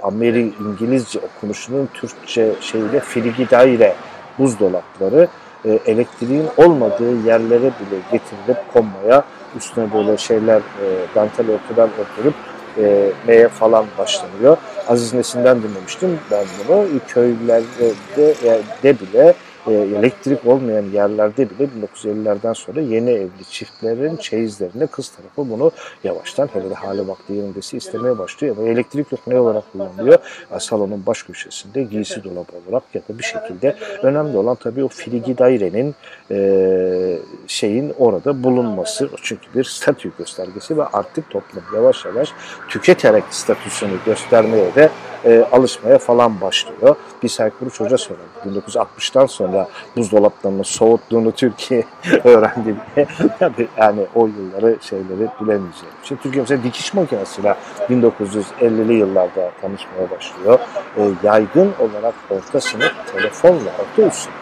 Ameri 0.04 0.54
İngilizce 0.60 1.20
okunuşunun 1.20 1.90
Türkçe 1.94 2.54
şeyle 2.62 3.00
frigidaire 3.00 3.96
buzdolapları 4.40 5.28
e, 5.66 5.80
elektriğin 5.86 6.46
olmadığı 6.58 7.28
yerlere 7.28 7.62
bile 7.62 8.00
getirilip 8.12 8.74
konmaya 8.74 9.24
üstüne 9.58 9.94
böyle 9.94 10.18
şeyler 10.18 10.58
e, 10.58 10.86
dantel 11.16 11.46
örtüler 11.50 11.90
örtülüp 12.00 12.34
e, 12.78 13.12
meye 13.28 13.48
falan 13.48 13.86
başlanıyor. 13.98 14.58
Aziz 14.88 15.14
Nesin'den 15.14 15.64
dinlemiştim 15.64 16.20
ben 16.32 16.46
bunu. 16.68 16.86
Köylerde 17.08 17.92
de, 18.18 18.36
de 18.84 19.00
bile 19.00 19.34
e, 19.68 19.74
elektrik 19.74 20.48
olmayan 20.48 20.86
yerlerde 20.94 21.50
bile 21.50 21.70
1950'lerden 21.96 22.54
sonra 22.54 22.82
yeni 22.82 23.10
evli 23.10 23.46
çiftlerin 23.52 24.16
çeyizlerine 24.16 24.88
kız 24.88 25.10
tarafı 25.10 25.52
bunu 25.52 25.72
yavaştan 26.04 26.50
hele 26.54 26.70
de 26.70 26.74
hali 26.74 27.08
vakti 27.08 27.34
yerindesi 27.34 27.78
istemeye 27.78 28.18
başlıyor. 28.18 28.56
Ama 28.60 28.68
elektrik 28.68 29.12
yok 29.12 29.22
ne 29.28 29.40
olarak 29.40 29.72
kullanılıyor? 29.72 30.18
Salonun 30.60 31.06
baş 31.06 31.24
köşesinde 31.24 31.84
giysi 31.84 32.24
dolabı 32.24 32.52
olarak 32.68 32.84
ya 32.94 33.02
da 33.02 33.20
bir 33.20 33.24
şekilde 33.24 33.76
önemli 34.04 34.38
olan 34.38 34.56
tabii 34.56 34.84
o 34.84 34.88
filigi 34.88 35.38
dairenin 35.38 35.96
e, 36.32 37.20
şeyin 37.48 37.94
orada 38.00 38.44
bulunması. 38.44 39.10
Çünkü 39.22 39.46
bir 39.56 39.64
statü 39.64 40.12
göstergesi 40.18 40.78
ve 40.78 40.86
artık 40.86 41.30
toplum 41.30 41.64
yavaş 41.76 42.06
yavaş 42.06 42.30
tüketerek 42.70 43.24
statüsünü 43.30 43.98
göstermeye 44.06 44.76
de 44.76 44.90
e, 45.26 45.46
alışmaya 45.52 45.98
falan 45.98 46.42
başlıyor. 46.42 46.96
Bir 47.24 47.30
Saykuru 47.30 47.70
Hoca 47.70 47.98
söyledi. 47.98 48.24
1960'tan 48.46 49.28
sonra 49.28 49.53
buzdolaplarını 49.98 50.64
soğuttuğunu 50.64 51.32
Türkiye 51.32 51.84
öğrendi. 52.24 52.76
Tabii 53.40 53.68
yani 53.78 54.06
o 54.16 54.28
yılları 54.28 54.78
şeyleri 54.82 55.28
bilemeyeceğim. 55.42 55.96
Şimdi 56.04 56.22
Türkiye 56.22 56.42
mesela 56.42 56.64
dikiş 56.64 56.94
makinesiyle 56.94 57.56
1950'li 57.90 58.94
yıllarda 58.94 59.52
tanışmaya 59.62 60.12
başlıyor. 60.12 60.60
E, 60.98 61.02
yaygın 61.24 61.72
olarak 61.80 62.14
orta 62.30 62.62
sınıf 62.62 62.92
telefonla, 63.14 63.72
orta 63.80 64.12
sınıf 64.12 64.36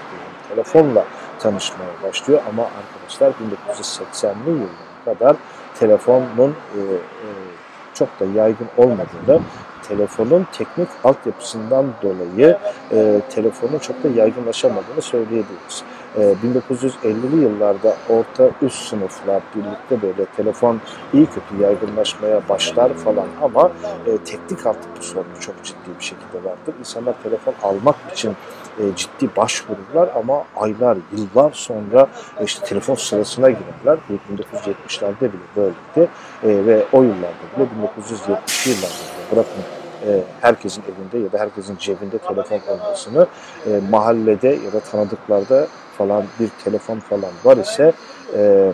telefonla 0.49 1.05
tanışmaya 1.39 2.03
başlıyor. 2.03 2.41
Ama 2.49 2.63
arkadaşlar 2.63 3.31
1980'li 3.31 4.49
yıllara 4.49 5.17
kadar 5.17 5.35
telefonun 5.79 6.55
e, 6.75 6.79
e, 6.79 7.27
çok 8.01 8.19
da 8.19 8.39
yaygın 8.39 8.67
olmadığını 8.77 9.41
telefonun 9.87 10.47
teknik 10.51 10.87
altyapısından 11.03 11.85
dolayı 12.03 12.57
e, 12.91 13.21
telefonun 13.29 13.79
çok 13.79 14.03
da 14.03 14.07
yaygınlaşamadığını 14.07 15.01
söyleyebiliriz. 15.01 15.83
E, 16.17 16.21
1950'li 16.21 17.41
yıllarda 17.41 17.95
orta 18.09 18.49
üst 18.61 18.87
sınıflar 18.89 19.41
birlikte 19.55 20.01
böyle 20.01 20.25
telefon 20.25 20.81
iyi 21.13 21.25
kötü 21.25 21.63
yaygınlaşmaya 21.63 22.41
başlar 22.49 22.93
falan 22.93 23.27
ama 23.41 23.71
e, 24.05 24.17
teknik 24.17 24.65
altyapı 24.65 25.05
sorunu 25.05 25.39
çok 25.39 25.63
ciddi 25.63 25.89
bir 25.99 26.03
şekilde 26.03 26.37
vardır. 26.43 26.73
İnsanlar 26.79 27.15
telefon 27.23 27.53
almak 27.63 27.95
için 28.13 28.35
e, 28.79 28.83
ciddi 28.95 29.35
başvururlar 29.37 30.09
ama 30.15 30.43
aylar, 30.55 30.97
yıllar 31.17 31.51
sonra 31.53 32.07
e, 32.39 32.43
işte 32.43 32.65
telefon 32.65 32.95
sırasına 32.95 33.49
girerler. 33.49 33.99
1970'lerde 34.31 35.21
bile 35.21 35.41
böyleydi 35.55 36.11
e, 36.43 36.65
ve 36.65 36.83
o 36.93 37.03
yıllarda 37.03 37.45
bile 37.57 37.63
1970'li 37.63 38.71
yıllarda 38.71 38.93
bile 38.93 39.31
bırakın 39.31 39.63
e, 40.07 40.23
herkesin 40.41 40.83
evinde 40.83 41.17
ya 41.17 41.31
da 41.31 41.37
herkesin 41.37 41.77
cebinde 41.77 42.17
telefon 42.17 42.61
olmasını 42.67 43.27
e, 43.65 43.81
mahallede 43.89 44.47
ya 44.47 44.73
da 44.73 44.79
tanıdıklarda 44.79 45.67
falan 46.01 46.23
bir 46.39 46.49
telefon 46.63 46.99
falan 46.99 47.31
var 47.43 47.57
ise 47.57 47.93
e, 48.37 48.71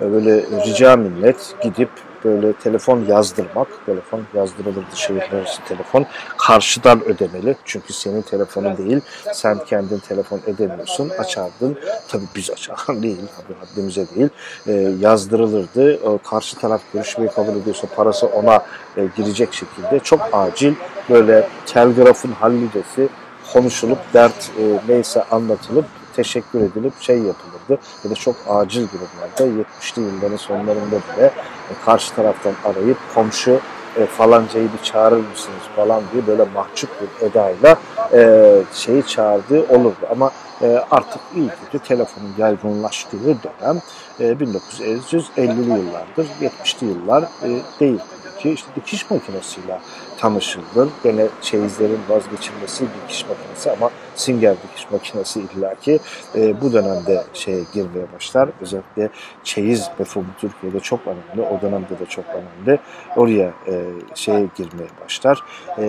böyle 0.00 0.42
rica 0.66 0.96
millet 0.96 1.54
gidip 1.62 1.90
böyle 2.24 2.52
telefon 2.52 3.04
yazdırmak, 3.04 3.68
telefon 3.86 4.22
yazdırılırdı 4.34 4.96
şehir 4.96 5.32
arası 5.32 5.62
telefon. 5.68 6.06
Karşıdan 6.38 7.04
ödemeli 7.04 7.56
çünkü 7.64 7.92
senin 7.92 8.22
telefonun 8.22 8.76
değil. 8.76 9.00
Sen 9.32 9.58
kendin 9.64 9.98
telefon 9.98 10.40
edemiyorsun. 10.46 11.08
Açardın. 11.18 11.78
Tabii 12.08 12.24
biz 12.36 12.50
açar 12.50 12.76
değil. 13.02 13.20
Haddimize 13.60 14.06
değil. 14.16 14.28
E, 14.66 14.72
yazdırılırdı. 15.00 15.92
E, 15.94 16.18
karşı 16.30 16.58
taraf 16.58 16.80
görüşmeyi 16.92 17.30
kabul 17.30 17.56
ediyorsa 17.56 17.86
parası 17.96 18.26
ona 18.26 18.62
e, 18.96 19.08
girecek 19.16 19.52
şekilde 19.52 19.98
çok 19.98 20.20
acil 20.32 20.74
böyle 21.10 21.48
telgrafın 21.66 22.32
hallicesi 22.32 23.08
konuşulup 23.52 23.98
dert 24.14 24.50
e, 24.58 24.92
neyse 24.92 25.24
anlatılıp 25.30 25.84
teşekkür 26.16 26.60
edilip 26.60 27.00
şey 27.00 27.16
yapılırdı. 27.16 27.82
Ya 28.04 28.10
da 28.10 28.14
çok 28.14 28.36
acil 28.48 28.86
durumlarda 28.88 29.62
70'li 29.62 30.02
yılların 30.02 30.36
sonlarında 30.36 30.96
bile 30.96 31.26
e, 31.26 31.72
karşı 31.84 32.14
taraftan 32.14 32.54
arayıp 32.64 32.98
komşu 33.14 33.60
e, 33.96 34.06
falancayı 34.06 34.68
bir 34.72 34.84
çağırır 34.84 35.16
mısınız 35.16 35.62
falan 35.76 36.02
diye 36.12 36.26
böyle 36.26 36.44
mahcup 36.44 36.90
bir 37.00 37.26
edayla 37.26 37.78
e, 38.12 38.62
şeyi 38.74 39.06
çağırdığı 39.06 39.62
olurdu. 39.62 40.06
Ama 40.10 40.30
e, 40.62 40.84
artık 40.90 41.20
iyi 41.36 41.48
kötü 41.48 41.84
telefonun 41.88 42.34
yaygınlaştığı 42.38 43.24
dönem 43.24 43.80
e, 44.20 44.24
1950'li 44.24 45.68
yıllardır, 45.68 46.26
70'li 46.40 46.86
yıllar 46.86 47.22
e, 47.22 47.48
değil 47.80 48.00
ki. 48.38 48.50
İşte 48.50 48.68
dikiş 48.76 49.10
makinesiyle 49.10 49.80
tanışıldı. 50.20 50.88
Gene 51.02 51.26
çeyizlerin 51.42 52.00
vazgeçilmesi 52.08 52.84
dikiş 52.84 53.26
makinesi 53.28 53.70
ama 53.70 53.90
Singer 54.14 54.56
dikiş 54.62 54.90
makinesi 54.90 55.40
illaki 55.40 55.98
e, 56.34 56.60
bu 56.60 56.72
dönemde 56.72 57.24
şeye 57.34 57.62
girmeye 57.74 58.06
başlar. 58.14 58.48
Özellikle 58.60 59.08
çeyiz 59.44 59.90
mefhumu 59.98 60.26
Türkiye'de 60.40 60.80
çok 60.80 61.00
önemli. 61.06 61.48
O 61.50 61.60
dönemde 61.60 61.98
de 61.98 62.06
çok 62.08 62.24
önemli. 62.24 62.80
Oraya 63.16 63.52
e, 63.66 63.84
şeye 64.14 64.48
girmeye 64.56 64.88
başlar. 65.04 65.44
E, 65.78 65.84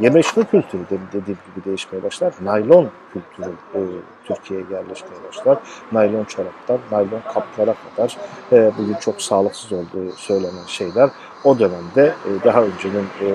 yeme 0.00 0.20
kültürü 0.22 0.82
de 0.82 0.98
dediğim 1.12 1.38
gibi 1.54 1.64
değişmeye 1.64 2.02
başlar. 2.02 2.34
Naylon 2.42 2.90
kültürü 3.12 3.54
e, 3.74 3.80
Türkiye'ye 4.24 4.66
yerleşmeye 4.70 5.24
başlar. 5.28 5.58
Naylon 5.92 6.24
çoraptan, 6.24 6.78
naylon 6.92 7.20
kaplara 7.34 7.74
kadar 7.74 8.16
e, 8.52 8.72
bugün 8.78 8.94
çok 8.94 9.22
sağlıksız 9.22 9.72
olduğu 9.72 10.12
söylenen 10.16 10.66
şeyler 10.66 11.10
o 11.46 11.58
dönemde 11.58 12.14
e, 12.26 12.44
daha 12.44 12.62
öncenin 12.62 13.04
e, 13.04 13.26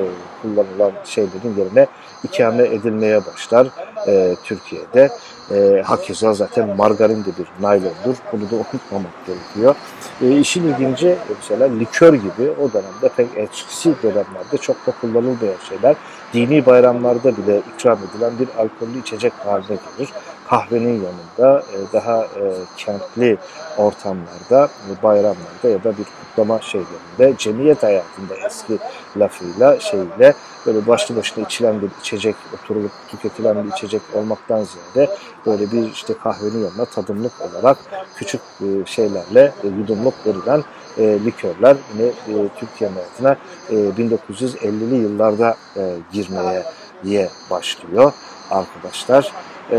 kullanılan 0.41 0.91
şeylerin 1.06 1.56
yerine 1.58 1.88
ikame 2.24 2.63
edilmeye 2.63 3.26
başlar 3.26 3.67
e, 4.08 4.36
Türkiye'de. 4.43 5.10
E, 5.52 5.82
hakeza 5.86 6.34
zaten 6.34 6.76
margarin 6.76 7.24
de 7.24 7.30
bir 7.39 7.63
naylondur. 7.63 8.15
Bunu 8.32 8.41
da 8.41 8.56
unutmamak 8.74 9.26
gerekiyor. 9.28 9.76
E, 10.21 10.39
işin 10.39 10.67
ilginci 10.67 11.15
mesela 11.38 11.65
likör 11.65 12.13
gibi 12.13 12.52
o 12.62 12.74
dönemde 12.74 13.10
pek 13.17 13.28
etkisi 13.38 13.93
dönemlerde 14.04 14.58
çok 14.62 14.88
da 14.88 14.93
kullanılmayan 15.02 15.58
şeyler 15.69 15.95
dini 16.34 16.65
bayramlarda 16.65 17.38
bile 17.38 17.62
ikram 17.76 18.00
edilen 18.10 18.32
bir 18.39 18.47
alkollü 18.47 19.00
içecek 19.02 19.34
haline 19.45 19.67
gelir. 19.97 20.10
Kahvenin 20.52 21.04
yanında 21.04 21.60
e, 21.60 21.94
daha 21.94 22.24
e, 22.24 22.44
kentli 22.78 23.38
ortamlarda, 23.78 24.70
e, 24.90 25.04
bayramlarda 25.04 25.70
ya 25.70 25.84
da 25.84 25.98
bir 25.98 26.04
kutlama 26.04 26.62
şeylerinde, 26.62 27.38
cemiyet 27.38 27.84
hayatında 27.84 28.36
eski 28.46 28.78
lafıyla, 29.18 29.80
şeyle 29.80 30.34
böyle 30.66 30.88
başlı 30.88 31.16
başına 31.16 31.46
içilen 31.46 31.82
bir 31.82 31.90
içecek, 32.02 32.36
oturulup 32.54 32.92
tüketilen 33.12 33.64
bir 33.64 33.72
içecek 33.72 34.02
olmaktan 34.14 34.64
ziyade 34.64 35.12
böyle 35.46 35.72
bir 35.72 35.92
işte 35.92 36.14
kahvenin 36.24 36.64
yanına 36.64 36.86
tadımlık 36.86 37.34
olarak 37.42 37.78
küçük 38.16 38.42
şeylerle 38.86 39.54
yudumluk 39.64 40.14
verilen 40.26 40.64
e, 40.98 41.26
likörler 41.26 41.78
yine 41.94 42.08
e, 42.08 42.48
Türkiye 42.60 42.90
hayatına 42.90 43.36
e, 43.70 43.76
1950'li 43.76 44.96
yıllarda 44.96 45.56
e, 45.78 45.96
girmeye 46.14 46.64
diye 47.04 47.30
başlıyor 47.52 48.14
arkadaşlar. 48.52 49.32
E, 49.71 49.78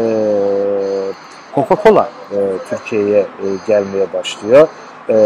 Coca-Cola 1.54 2.08
e, 2.32 2.38
Türkiye'ye 2.70 3.18
e, 3.18 3.46
gelmeye 3.66 4.12
başlıyor. 4.12 4.68
E, 5.08 5.16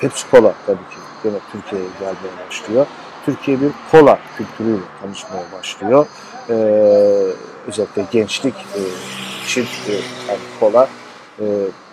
Pepsi 0.00 0.30
Cola 0.30 0.54
tabii 0.66 0.76
ki 0.76 0.96
yine 1.24 1.36
Türkiye'ye 1.52 1.88
gelmeye 2.00 2.46
başlıyor. 2.48 2.86
Türkiye 3.26 3.60
bir 3.60 3.70
kola 3.90 4.18
kültürüyle 4.36 4.82
tanışmaya 5.02 5.44
başlıyor. 5.58 6.06
E, 6.48 6.54
özellikle 7.68 8.04
gençlik 8.10 8.54
e, 8.54 8.80
için 9.44 9.62
e, 9.62 9.92
yani 10.28 10.40
kola 10.60 10.88
e, 11.40 11.44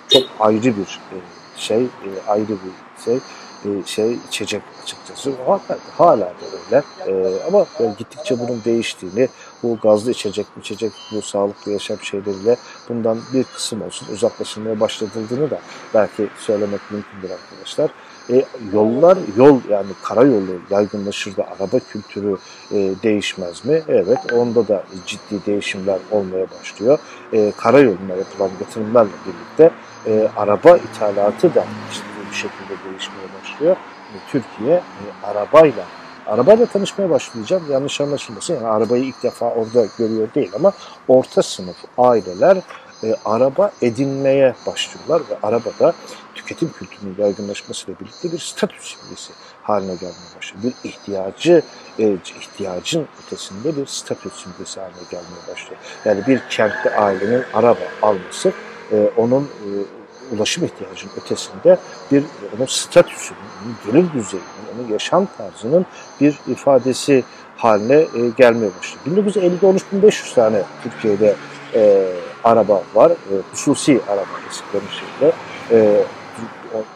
çok 0.10 0.24
ayrı 0.39 0.63
bir 0.63 1.00
e, 1.12 1.17
şey 1.56 1.84
e, 1.84 2.10
ayrı 2.28 2.50
bir 2.50 3.04
şey 3.06 3.19
e, 3.65 3.69
şey 3.86 4.17
içecek 4.28 4.62
açıkçası. 4.84 5.32
Hala, 5.45 5.60
hala 5.98 6.26
da 6.26 6.34
öyle. 6.65 6.84
E, 7.08 7.43
ama 7.48 7.65
gittikçe 7.98 8.39
bunun 8.39 8.63
değiştiğini, 8.65 9.30
bu 9.63 9.78
gazlı 9.82 10.12
içecek, 10.12 10.45
içecek 10.60 10.91
bu 11.12 11.22
sağlıklı 11.22 11.72
yaşam 11.72 11.98
şeyleriyle 12.02 12.58
bundan 12.89 13.19
bir 13.34 13.43
kısım 13.43 13.82
olsun 13.82 14.13
uzaklaşılmaya 14.13 14.80
başlatıldığını 14.80 15.50
da 15.50 15.60
belki 15.93 16.28
söylemek 16.39 16.82
mümkündür 16.91 17.30
arkadaşlar. 17.30 17.91
E, 18.30 18.45
yollar, 18.74 19.17
yol 19.38 19.60
yani 19.69 19.88
karayolu 20.04 20.60
yaygınlaşır 20.69 21.38
da 21.38 21.48
araba 21.48 21.80
kültürü 21.80 22.38
e, 22.72 22.76
değişmez 23.04 23.65
mi? 23.65 23.82
Evet, 23.88 24.34
onda 24.34 24.67
da 24.67 24.84
ciddi 25.06 25.45
değişimler 25.45 26.00
olmaya 26.12 26.45
başlıyor. 26.60 27.00
E, 27.34 27.52
karayoluna 27.58 28.15
yapılan 28.17 28.50
yatırımlarla 28.62 29.12
birlikte 29.26 29.72
e, 30.08 30.30
araba 30.38 30.78
ithalatı 30.78 31.56
da 31.56 31.65
ciddi 31.93 32.30
bir 32.32 32.36
şekilde 32.36 32.89
değişmeye 32.89 33.28
başlıyor. 33.41 33.76
E, 34.13 34.17
Türkiye 34.32 34.76
e, 34.76 35.26
arabayla 35.26 35.84
arabayla 36.30 36.65
tanışmaya 36.65 37.10
başlayacağım. 37.10 37.63
Yanlış 37.72 38.02
anlaşılmasın. 38.02 38.54
Yani 38.54 38.68
arabayı 38.68 39.04
ilk 39.04 39.24
defa 39.24 39.50
orada 39.50 39.86
görüyor 39.98 40.28
değil 40.36 40.52
ama 40.56 40.74
orta 41.08 41.44
sınıf 41.44 41.78
aileler 41.98 42.58
e, 43.04 43.15
araba 43.26 43.72
edinmeye 43.82 44.56
başlıyorlar 44.68 45.22
ve 45.30 45.48
arabada 45.48 45.94
tüketim 46.36 46.72
kültürünün 46.72 47.15
yaygınlaşmasıyla 47.18 48.00
birlikte 48.00 48.32
bir 48.32 48.39
statü 48.39 48.76
simgesi 48.82 49.34
haline 49.63 49.96
gelmeye 49.96 50.38
başlıyor. 50.38 50.63
Bir 50.63 50.89
ihtiyacı, 50.89 51.62
e, 52.00 52.13
ihtiyacın 52.13 53.08
ötesinde 53.26 53.78
bir 53.78 53.86
statü 53.86 54.30
simgesi 54.30 54.80
haline 54.80 55.04
gelmeye 55.12 55.52
başlıyor. 55.52 55.82
Yani 56.06 56.28
bir 56.28 56.42
kentte 56.50 56.96
ailenin 56.96 57.44
araba 57.54 57.80
alması 58.02 58.54
e, 58.92 59.10
onun 59.18 59.44
e, 59.44 59.99
ulaşım 60.32 60.65
ihtiyacının 60.65 61.12
ötesinde 61.18 61.78
bir 62.12 62.24
onun 62.58 62.65
statüsünün, 62.65 63.39
onun 63.65 63.76
gelir 63.86 64.13
düzeyinin, 64.13 64.50
onun 64.76 64.92
yaşam 64.92 65.28
tarzının 65.38 65.86
bir 66.22 66.39
ifadesi 66.48 67.24
haline 67.58 67.96
e, 67.96 68.30
gelmeye 68.38 68.72
başladı. 68.80 69.02
1950'de 69.08 69.65
13.500 70.08 70.36
tane 70.36 70.62
Türkiye'de 70.84 71.36
e, 71.76 72.06
araba 72.44 72.84
var. 72.96 73.12
E, 73.12 73.34
hususi 73.52 74.00
araba 74.08 74.26
eskilerin 74.50 74.88
şeyinde. 75.00 75.36
E, 75.72 76.04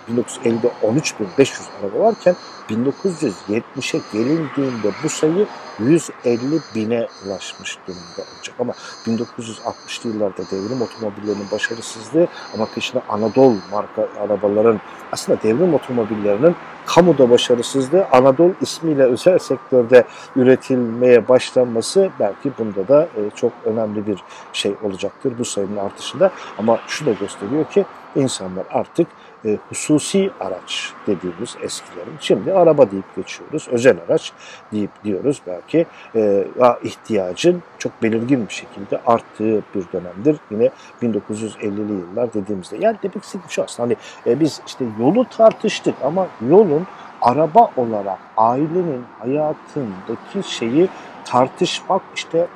1950'de 0.09 0.71
13.500 0.83 1.61
araba 1.81 1.99
varken 1.99 2.35
1970'e 2.69 4.01
gelindiğinde 4.13 4.91
bu 5.03 5.09
sayı 5.09 5.47
150 5.79 6.59
bine 6.75 7.07
ulaşmış 7.25 7.77
durumda 7.87 8.29
olacak. 8.35 8.55
Ama 8.59 8.73
1960'lı 9.07 10.09
yıllarda 10.09 10.43
devrim 10.51 10.81
otomobillerinin 10.81 11.51
başarısızlığı 11.51 12.27
ama 12.53 12.67
peşine 12.75 13.01
Anadolu 13.09 13.55
marka 13.71 14.07
arabaların 14.19 14.79
aslında 15.11 15.43
devrim 15.43 15.73
otomobillerinin 15.73 16.55
kamuda 16.85 17.29
başarısızlığı 17.29 18.05
Anadolu 18.11 18.53
ismiyle 18.61 19.03
özel 19.03 19.39
sektörde 19.39 20.03
üretilmeye 20.35 21.27
başlanması 21.27 22.09
belki 22.19 22.51
bunda 22.59 22.87
da 22.87 23.03
e, 23.03 23.29
çok 23.35 23.51
önemli 23.65 24.07
bir 24.07 24.17
şey 24.53 24.75
olacaktır 24.83 25.33
bu 25.39 25.45
sayının 25.45 25.77
artışında. 25.77 26.31
Ama 26.57 26.79
şu 26.87 27.05
da 27.05 27.11
gösteriyor 27.11 27.65
ki 27.65 27.85
insanlar 28.15 28.65
artık 28.69 29.07
e, 29.45 29.57
hususi 29.69 30.31
araç 30.39 30.93
dediğimiz 31.07 31.55
eskilerin 31.61 32.17
şimdi 32.19 32.53
araba 32.53 32.91
deyip 32.91 33.15
geçiyoruz. 33.15 33.67
Özel 33.71 33.97
araç 34.07 34.31
deyip 34.71 35.03
diyoruz 35.03 35.41
belki. 35.47 35.85
E, 36.15 36.47
ihtiyacın 36.83 37.63
çok 37.77 38.03
belirgin 38.03 38.47
bir 38.47 38.53
şekilde 38.53 39.01
arttığı 39.05 39.63
bir 39.75 39.85
dönemdir. 39.93 40.37
Yine 40.51 40.69
1950'li 41.01 41.93
yıllar 41.93 42.33
dediğimizde. 42.33 42.77
Yani 42.79 42.97
demek 43.03 43.23
istediğim 43.23 43.49
şu 43.49 43.63
aslında 43.63 43.87
hani 43.87 43.95
e, 44.33 44.39
biz 44.39 44.61
işte 44.67 44.85
yolu 44.99 45.25
tartıştık 45.25 45.95
ama 46.03 46.27
yolun 46.49 46.87
araba 47.21 47.69
olarak 47.77 48.19
ailenin 48.37 49.03
hayatındaki 49.19 50.49
şeyi 50.49 50.89
tartışmak 51.33 52.01
işte 52.15 52.47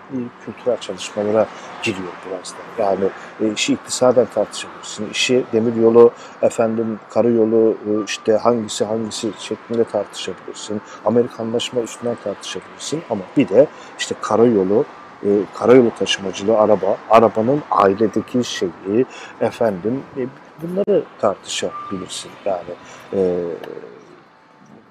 kültürel 0.46 0.78
çalışmalara 0.78 1.48
giriyor 1.84 2.14
biraz 2.30 2.54
da. 2.54 2.84
Yani 2.84 3.10
e, 3.42 3.54
işi 3.54 3.74
iktisaden 3.74 4.28
tartışabilirsin. 4.34 5.10
İşi 5.10 5.44
demir 5.54 5.76
yolu, 5.76 6.12
efendim 6.42 7.00
karayolu, 7.10 7.72
e, 7.72 8.04
işte 8.06 8.34
hangisi 8.34 8.86
hangisi 8.86 9.32
şeklinde 9.40 9.84
tartışabilirsin. 9.84 10.82
Amerikanlaşma 11.06 11.82
üstünden 11.82 12.18
tartışabilirsin. 12.24 13.02
Ama 13.10 13.22
bir 13.38 13.50
de 13.50 13.68
işte 14.00 14.16
karayolu, 14.22 14.86
e, 15.24 15.30
karayolu 15.54 15.92
taşımacılığı 16.00 16.58
araba, 16.58 16.98
arabanın 17.10 17.64
ailedeki 17.72 18.44
şeyi, 18.44 19.06
efendim 19.42 20.04
e, 20.18 20.22
bunları 20.62 21.04
tartışabilirsin. 21.20 22.32
Yani 22.46 22.74
e, 23.14 23.44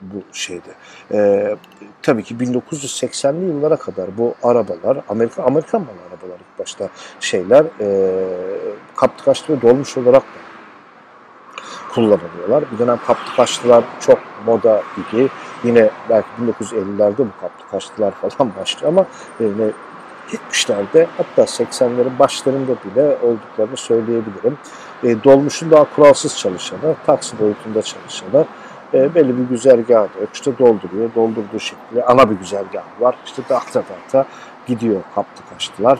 bu 0.03 0.23
şeyde. 0.33 0.75
E, 1.13 1.57
tabii 2.03 2.23
ki 2.23 2.35
1980'li 2.35 3.45
yıllara 3.45 3.77
kadar 3.77 4.19
bu 4.19 4.35
arabalar, 4.43 4.99
Amerika 5.09 5.43
Amerikan 5.43 5.81
malı 5.81 5.99
arabalar 6.09 6.39
ilk 6.39 6.59
başta 6.59 6.89
şeyler 7.21 7.65
e, 7.81 8.11
kaptı 8.97 9.25
kaçtı 9.25 9.53
ve 9.57 9.63
dolmuş 9.63 9.97
olarak 9.97 10.23
da 10.23 10.47
kullanılıyorlar. 11.95 12.65
Bir 12.73 12.79
dönem 12.79 12.99
kaptı 13.07 13.37
kaçtılar 13.37 13.85
çok 14.01 14.19
moda 14.47 14.83
gibi. 14.97 15.29
Yine 15.65 15.91
belki 16.11 16.29
1950'lerde 16.61 17.19
bu 17.19 17.41
kaptı 17.41 17.69
kaçtılar 17.71 18.11
falan 18.11 18.51
başlıyor 18.61 18.93
ama 18.93 19.07
yine 19.41 19.71
70'lerde 20.33 21.07
hatta 21.17 21.43
80'lerin 21.43 22.19
başlarında 22.19 22.73
bile 22.85 23.19
olduklarını 23.23 23.77
söyleyebilirim. 23.77 24.59
E, 25.05 25.25
dolmuşun 25.25 25.71
daha 25.71 25.95
kuralsız 25.95 26.39
çalışanı, 26.39 26.95
taksi 27.07 27.39
boyutunda 27.39 27.83
çalışanı, 27.83 28.47
e, 28.97 29.15
belli 29.15 29.39
bir 29.39 29.45
güzergahı 29.45 30.09
işte 30.35 30.59
dolduruyor. 30.59 31.11
Doldurduğu 31.15 31.59
şekilde 31.59 32.05
ana 32.05 32.31
bir 32.31 32.35
güzergahı 32.35 33.01
var. 33.01 33.17
İşte 33.27 33.43
dağıta 33.49 33.83
dağıta 33.89 34.29
gidiyor 34.67 35.01
kaptı 35.15 35.43
kaçtılar 35.51 35.99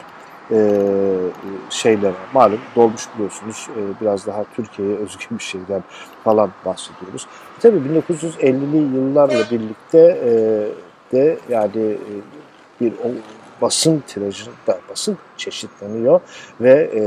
e, 0.51 0.57
şeylere. 1.69 2.13
Malum 2.33 2.59
dolmuş 2.75 3.03
biliyorsunuz 3.15 3.67
e, 3.77 4.01
biraz 4.01 4.27
daha 4.27 4.43
Türkiye'ye 4.55 4.97
özgü 4.97 5.25
bir 5.31 5.43
şeyden 5.43 5.83
falan 6.23 6.51
bahsediyoruz. 6.65 7.27
E, 7.57 7.61
tabii 7.61 7.77
1950'li 7.77 8.97
yıllarla 8.97 9.43
birlikte 9.51 9.99
e, 9.99 10.31
de 11.11 11.37
yani 11.49 11.91
e, 11.91 12.13
bir 12.81 12.93
basın 13.61 14.03
tirajı 14.07 14.45
da 14.67 14.79
basın 14.89 15.17
çeşitleniyor 15.37 16.21
ve 16.61 16.91
e, 16.93 17.01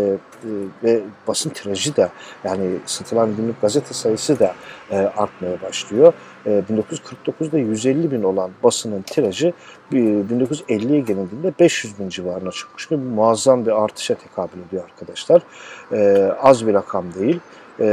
e, 0.45 0.51
ve 0.85 1.01
basın 1.29 1.51
tirajı 1.51 1.97
da 1.97 2.11
yani 2.45 2.67
satılan 2.87 3.37
günlük 3.37 3.61
gazete 3.61 3.95
sayısı 3.95 4.39
da 4.39 4.55
e, 4.91 4.97
artmaya 4.97 5.63
başlıyor. 5.63 6.13
E, 6.47 6.63
1949'da 6.73 7.59
150 7.59 8.11
bin 8.11 8.23
olan 8.23 8.51
basının 8.63 9.03
tirajı 9.03 9.53
1950'ye 9.93 11.01
gelindiğinde 11.01 11.53
500 11.61 11.99
bin 11.99 12.09
civarına 12.09 12.51
çıkmış. 12.51 12.91
Bir 12.91 12.97
muazzam 12.97 13.67
bir 13.67 13.85
artışa 13.85 14.15
tekabül 14.15 14.59
ediyor 14.69 14.85
arkadaşlar. 14.85 15.43
E, 15.93 16.31
az 16.43 16.67
bir 16.67 16.75
rakam 16.75 17.15
değil. 17.15 17.41
E, 17.81 17.87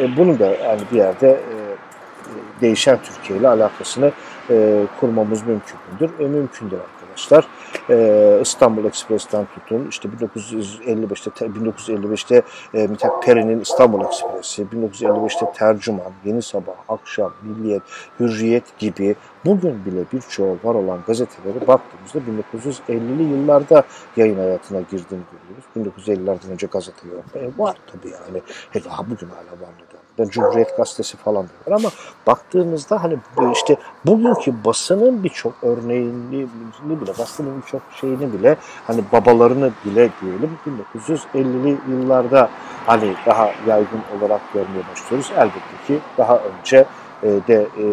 e 0.00 0.16
bunun 0.16 0.38
da 0.38 0.46
yani 0.46 0.80
bir 0.92 0.96
yerde 0.96 1.30
e, 1.30 1.56
değişen 2.60 2.98
Türkiye 3.02 3.38
ile 3.38 3.48
alakasını 3.48 4.12
e, 4.50 4.82
kurmamız 5.00 5.46
mümkün 5.46 5.78
müdür? 5.92 6.10
E, 6.18 6.28
mümkündür 6.28 6.76
arkadaşlar. 7.18 7.46
E, 7.90 8.38
İstanbul 8.42 8.84
Ekspres'ten 8.84 9.46
tutun, 9.54 9.86
işte 9.90 10.08
1955'te 10.08 11.46
1955'te 11.46 12.42
e, 12.74 12.86
Mithat 12.86 13.22
Peri'nin 13.22 13.60
İstanbul 13.60 14.04
Ekspresi, 14.04 14.62
1955'te 14.62 15.52
Tercüman, 15.52 16.12
Yeni 16.24 16.42
Sabah, 16.42 16.74
Akşam, 16.88 17.32
Milliyet, 17.42 17.82
Hürriyet 18.20 18.78
gibi 18.78 19.16
bugün 19.44 19.84
bile 19.84 20.04
birçoğu 20.12 20.58
var 20.64 20.74
olan 20.74 20.98
gazeteleri 21.06 21.66
baktığımızda 21.66 22.18
1950'li 22.88 23.22
yıllarda 23.22 23.82
yayın 24.16 24.36
hayatına 24.38 24.80
girdiğini 24.80 25.22
görüyoruz. 25.76 25.98
1950'lerden 26.06 26.52
önce 26.52 26.66
gazete 26.66 27.08
yok. 27.08 27.24
E, 27.34 27.62
var 27.62 27.76
tabii 27.86 28.12
yani. 28.12 28.42
He, 28.70 28.84
daha 28.84 29.10
bugün 29.10 29.28
hala 29.28 29.60
var 29.60 29.74
ben 30.18 30.28
Cumhuriyet 30.28 30.76
Gazetesi 30.76 31.16
falan 31.16 31.46
diyorlar 31.48 31.84
ama 31.84 31.90
baktığımızda 32.26 33.02
hani 33.02 33.16
işte 33.52 33.76
bugünkü 34.06 34.64
basının 34.64 35.24
birçok 35.24 35.52
örneğini 35.62 36.46
bile 36.84 37.18
basının 37.18 37.62
birçok 37.62 37.82
şeyini 38.00 38.32
bile 38.32 38.56
hani 38.86 39.02
babalarını 39.12 39.70
bile 39.84 40.10
diyelim 40.20 40.58
1950'li 41.34 41.78
yıllarda 41.90 42.48
hani 42.86 43.14
daha 43.26 43.50
yaygın 43.66 44.00
olarak 44.18 44.40
görmeye 44.54 44.82
başlıyoruz. 44.92 45.32
Elbette 45.36 45.86
ki 45.86 45.98
daha 46.18 46.38
önce 46.38 46.84
e, 47.22 47.26
de 47.26 47.66
e, 47.78 47.84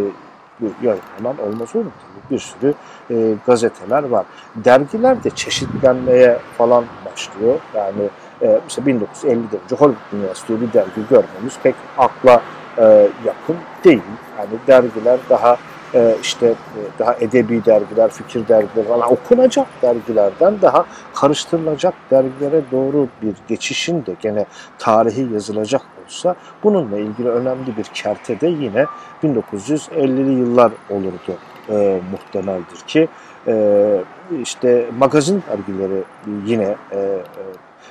yayınlanan 0.82 1.48
olmaz 1.48 1.76
olur 1.76 1.86
mu? 1.86 1.92
Bir 2.32 2.40
sürü 2.40 2.74
e, 3.12 3.36
gazeteler 3.46 4.04
var. 4.04 4.26
Dergiler 4.56 5.24
de 5.24 5.30
çeşitlenmeye 5.30 6.38
falan 6.58 6.86
başlıyor. 7.06 7.60
Yani 7.76 8.10
e, 8.46 8.60
mesela 8.64 8.90
1950'de 8.90 9.58
önce 9.66 9.76
Hollywood 9.76 10.12
Dünyası 10.12 10.62
bir 10.62 10.74
dergi 10.74 11.08
görmemiz 11.10 11.60
pek 11.64 11.76
akla 11.98 12.42
e, 12.78 12.84
yakın 13.26 13.56
değil. 13.84 14.02
Yani 14.38 14.50
dergiler 14.68 15.20
daha 15.30 15.58
e, 15.94 16.16
işte 16.22 16.48
e, 16.48 16.80
daha 17.00 17.16
edebi 17.16 17.66
dergiler, 17.66 18.10
fikir 18.10 18.48
dergileri 18.48 18.88
falan 18.88 19.12
okunacak 19.12 19.68
dergilerden 19.82 20.62
daha 20.62 20.86
karıştırılacak 21.16 21.94
dergilere 22.12 22.62
doğru 22.72 23.08
bir 23.22 23.34
geçişin 23.48 24.06
de 24.06 24.16
gene 24.22 24.46
tarihi 24.80 25.34
yazılacak 25.34 25.82
olsa 26.06 26.36
bununla 26.64 26.98
ilgili 26.98 27.30
önemli 27.30 27.78
bir 27.78 27.84
kerte 27.84 28.42
de 28.42 28.48
yine 28.48 28.86
1950'li 29.24 30.40
yıllar 30.40 30.72
olurdu 30.90 31.38
e, 31.70 32.00
muhtemeldir 32.12 32.78
ki 32.88 33.08
e, 33.48 34.04
işte 34.42 34.86
magazin 34.98 35.44
dergileri 35.50 36.04
yine 36.46 36.76
e, 36.92 36.98
e, 36.98 37.20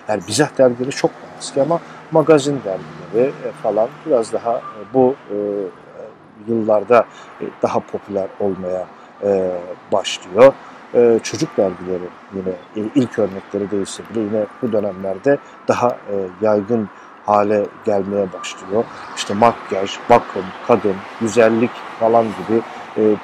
yani 0.09 0.23
bizah 0.29 0.59
dergileri 0.59 0.91
çok 0.91 1.11
eski 1.39 1.63
ama 1.63 1.81
magazin 2.11 2.61
dergileri 2.65 3.29
e, 3.29 3.53
falan 3.63 3.89
biraz 4.07 4.33
daha 4.33 4.57
e, 4.57 4.95
bu 4.95 5.15
e, 5.31 5.37
yıllarda 6.49 7.05
daha 7.63 7.81
popüler 7.81 8.27
olmaya 8.41 8.87
başlıyor. 9.93 10.53
Çocuk 11.23 11.57
dergileri 11.57 12.09
yine 12.35 12.53
ilk 12.95 13.19
örnekleri 13.19 13.71
değilse 13.71 14.03
bile 14.11 14.21
yine 14.21 14.47
bu 14.63 14.73
dönemlerde 14.73 15.39
daha 15.69 15.97
yaygın 16.43 16.89
hale 17.27 17.67
gelmeye 17.85 18.33
başlıyor. 18.33 18.85
İşte 19.17 19.35
makyaj, 19.35 19.99
bakım, 20.11 20.45
kadın, 20.67 20.95
güzellik 21.21 21.71
falan 22.01 22.25
gibi 22.25 22.63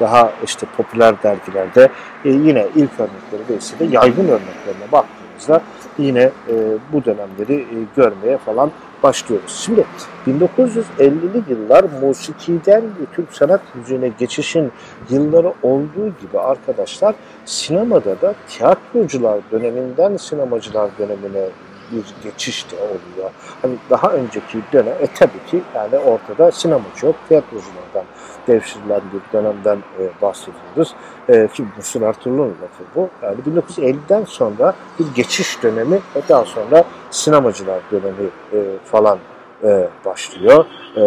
daha 0.01 0.33
işte 0.45 0.67
popüler 0.77 1.23
dergilerde 1.23 1.91
yine 2.25 2.67
ilk 2.75 3.01
örnekleri 3.01 3.49
değilse 3.49 3.79
de 3.79 3.85
yaygın 3.85 4.29
örneklerine 4.29 4.93
baktığımız 4.93 5.21
baktığımızda 5.41 5.63
yine 5.99 6.23
e, 6.23 6.55
bu 6.93 7.05
dönemleri 7.05 7.55
e, 7.55 7.77
görmeye 7.97 8.39
falan 8.39 8.71
başlıyoruz. 9.03 9.63
Şimdi 9.65 9.85
1950'li 10.27 11.43
yıllar 11.49 11.85
musikiden 12.03 12.83
Türk 13.13 13.33
sanat 13.33 13.61
müziğine 13.75 14.11
geçişin 14.19 14.73
yılları 15.11 15.53
olduğu 15.63 16.09
gibi 16.21 16.39
arkadaşlar 16.39 17.15
sinemada 17.45 18.21
da 18.21 18.35
tiyatrocular 18.49 19.41
döneminden 19.53 20.17
sinemacılar 20.17 20.91
dönemine 20.99 21.49
bir 21.93 22.31
geçiş 22.31 22.71
de 22.71 22.77
oluyor. 22.77 23.31
Hani 23.63 23.77
daha 23.91 24.13
önceki 24.13 24.59
dönem, 24.73 24.95
e 25.01 25.07
tabii 25.15 25.47
ki 25.51 25.63
yani 25.75 25.99
ortada 25.99 26.53
sinemacı 26.53 27.07
yok, 27.07 27.17
tiyatroculardan 27.29 28.05
devşirilen 28.49 29.01
bir 29.13 29.39
dönemden 29.39 29.77
e, 29.77 30.23
bahsediyoruz. 30.23 30.95
E, 31.29 31.49
ki 31.49 31.65
Musul 31.77 32.03
Ertuğrul'un 32.03 32.49
lafı 32.49 32.85
bu. 32.95 33.09
Yani 33.23 33.37
1950'den 33.79 34.25
sonra 34.25 34.75
bir 34.99 35.07
geçiş 35.15 35.63
dönemi 35.63 35.97
ve 36.17 36.21
daha 36.29 36.45
sonra 36.45 36.85
sinemacılar 37.11 37.81
dönemi 37.93 38.29
e, 38.53 38.59
falan 38.85 39.19
e, 39.65 39.89
başlıyor. 40.05 40.65
E, 40.97 41.01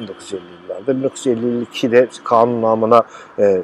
1950 0.00 0.53
yıllarda. 0.64 0.92
1952'de 0.92 2.08
kanun 2.24 2.62
namına 2.62 3.02
e, 3.38 3.62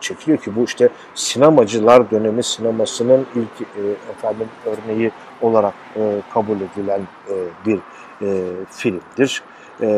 çekiliyor 0.00 0.38
ki 0.38 0.56
bu 0.56 0.64
işte 0.64 0.88
sinemacılar 1.14 2.10
dönemi 2.10 2.42
sinemasının 2.42 3.26
ilk 3.34 3.60
e, 3.60 3.82
efendim 4.10 4.48
örneği 4.66 5.10
olarak 5.42 5.74
e, 5.96 6.22
kabul 6.34 6.56
edilen 6.56 7.00
e, 7.30 7.34
bir 7.66 7.78
e, 8.22 8.50
filmdir. 8.70 9.42
E, 9.80 9.88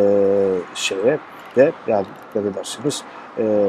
şeye 0.75 1.18
de 1.57 1.73
yani 1.87 2.07
ne 2.35 2.55
dersiniz 2.55 3.05
e, 3.38 3.66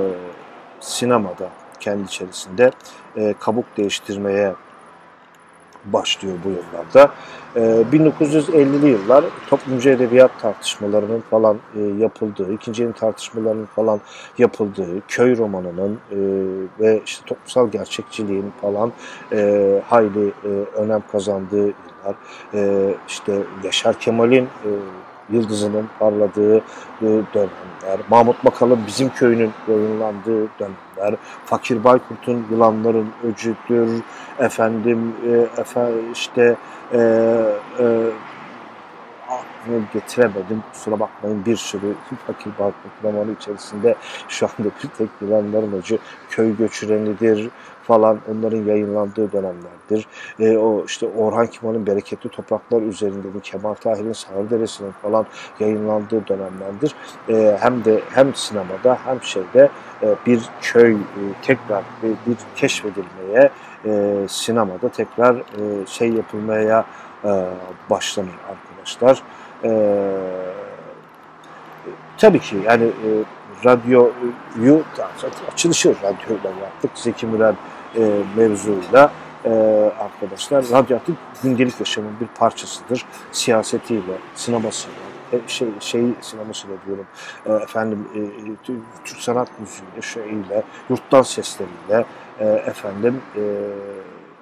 sinemada 0.80 1.50
kendi 1.80 2.04
içerisinde 2.04 2.72
e, 3.18 3.34
kabuk 3.40 3.78
değiştirmeye 3.78 4.54
başlıyor 5.86 6.36
bu 6.46 6.50
yıllarda. 6.50 7.12
E, 7.56 7.60
1950'li 7.92 8.88
yıllar 8.88 9.26
toplumcu 9.50 9.90
edebiyat 9.90 10.32
tartışmalarının 10.42 11.24
falan 11.30 11.58
e, 11.76 11.80
yapıldığı, 11.82 12.54
ikinci 12.54 12.84
yeni 12.84 12.94
tartışmalarının 12.94 13.66
falan 13.66 14.02
yapıldığı, 14.38 15.02
köy 15.08 15.38
romanının 15.38 16.00
e, 16.12 16.18
ve 16.80 17.02
işte 17.06 17.26
toplumsal 17.26 17.70
gerçekçiliğin 17.70 18.54
falan 18.62 18.92
e, 19.32 19.82
hayli 19.88 20.34
önem 20.76 21.04
kazandığı 21.12 21.58
yıllar. 21.58 22.16
İşte 23.08 23.34
Yaşar 23.64 24.00
Kemal'in 24.00 24.48
yıldızının 25.30 25.90
parladığı 26.00 26.62
dönemler, 27.02 28.00
Mahmut 28.10 28.44
Makal'ın 28.44 28.80
Bizim 28.88 29.10
Köyü'nün 29.10 29.52
yayınlandığı 29.68 30.48
dönemler, 30.60 30.83
Fakir 31.46 31.84
Baykurt'un 31.84 32.46
Yılanların 32.52 33.10
Öcüdür, 33.24 34.02
efendim 34.40 35.14
e, 35.28 35.62
efendim 35.62 36.12
işte 36.14 36.56
e, 36.94 36.98
e, 37.80 38.10
aklını 39.30 39.84
getiremedim. 39.94 40.64
Kusura 40.74 41.00
bakmayın 41.00 41.46
bir 41.46 41.56
sürü 41.56 41.94
Fakir 42.28 42.52
Baykurt 42.60 43.04
romanı 43.04 43.32
içerisinde 43.32 43.96
şu 44.28 44.46
anda 44.46 44.70
bir 44.84 44.90
tek 44.90 45.10
Yılanların 45.22 45.72
Öcü 45.72 45.98
köy 46.30 46.58
göçürenidir, 46.58 47.50
falan 47.84 48.20
onların 48.32 48.66
yayınlandığı 48.66 49.32
dönemlerdir. 49.32 50.08
E, 50.40 50.58
o 50.58 50.86
işte 50.86 51.08
Orhan 51.18 51.48
Kemal'in 51.48 51.88
Bereketli 51.88 52.30
Topraklar 52.30 52.82
üzerinde 52.82 53.28
Kemal 53.44 53.74
Tahir'in 53.74 54.14
Sağırderesi'nin 54.14 54.92
falan 54.92 55.26
yayınlandığı 55.60 56.28
dönemlerdir. 56.28 56.96
E, 57.30 57.58
hem 57.62 57.86
de 57.86 58.00
hem 58.10 58.36
sinemada 58.36 58.98
hem 59.06 59.24
şeyde 59.24 59.70
e, 60.04 60.16
bir 60.26 60.42
köy 60.62 60.94
e, 60.94 60.98
tekrar 61.42 61.82
e, 61.82 62.08
bir 62.28 62.38
keşfedilmeye 62.56 63.50
e, 63.86 64.16
sinemada 64.28 64.90
tekrar 64.90 65.36
e, 65.36 65.86
şey 65.88 66.10
yapılmaya 66.10 66.86
e, 67.26 67.46
başlanır 67.90 68.30
arkadaşlar. 68.50 69.24
E, 69.64 69.72
tabii 72.18 72.40
ki 72.40 72.56
yani 72.66 72.84
e, 72.84 73.10
radyoyu 73.66 74.84
açılışı 75.54 75.96
radyoyla 76.04 76.50
yaptık. 76.62 76.92
Zeki 76.96 77.28
Müren 77.28 77.56
e, 77.96 78.10
mevzuyla 78.38 79.12
e, 79.46 79.50
arkadaşlar 80.00 80.66
radyoaktif 80.72 81.16
gündelik 81.44 81.80
yaşamın 81.80 82.20
bir 82.20 82.28
parçasıdır. 82.28 83.06
Siyasetiyle, 83.32 84.18
sinemasıyla, 84.36 84.98
e, 85.34 85.40
şey, 85.48 85.68
şey 85.80 86.04
sinemasıyla 86.22 86.76
diyorum 86.86 87.06
e, 87.46 87.54
efendim 87.54 88.08
e, 88.16 88.22
Türk 89.06 89.20
sanat 89.20 89.50
müziğiyle, 89.60 90.02
şeyiyle, 90.02 90.64
yurttan 90.90 91.22
sesleriyle 91.22 92.06
e, 92.40 92.46
efendim 92.46 93.22
e, 93.36 93.42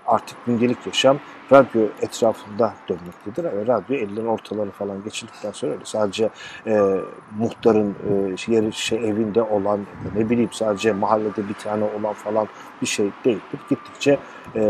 artık 0.08 0.46
gündelik 0.46 0.86
yaşam 0.86 1.18
radyo 1.52 1.82
etrafında 2.02 2.74
dönmektedir. 2.90 3.44
Yani 3.44 3.68
radyo 3.68 3.96
50'lerin 3.96 4.28
ortaları 4.28 4.72
falan 4.72 5.04
geçildikten 5.04 5.52
sonra 5.52 5.72
öyle 5.72 5.86
sadece 5.86 6.30
e, 6.68 6.82
muhtarın 7.38 7.96
e, 8.48 8.52
yeri 8.54 8.74
şey 8.74 9.10
evinde 9.10 9.42
olan 9.42 9.80
ne 10.16 10.30
bileyim 10.30 10.50
sadece 10.54 10.94
mahallede 10.94 11.50
bir 11.50 11.54
tane 11.54 11.84
olan 11.84 12.14
falan 12.14 12.48
bir 12.82 12.88
şey 12.88 13.10
değildir. 13.26 13.60
Gittikçe 13.70 14.18
e, 14.56 14.62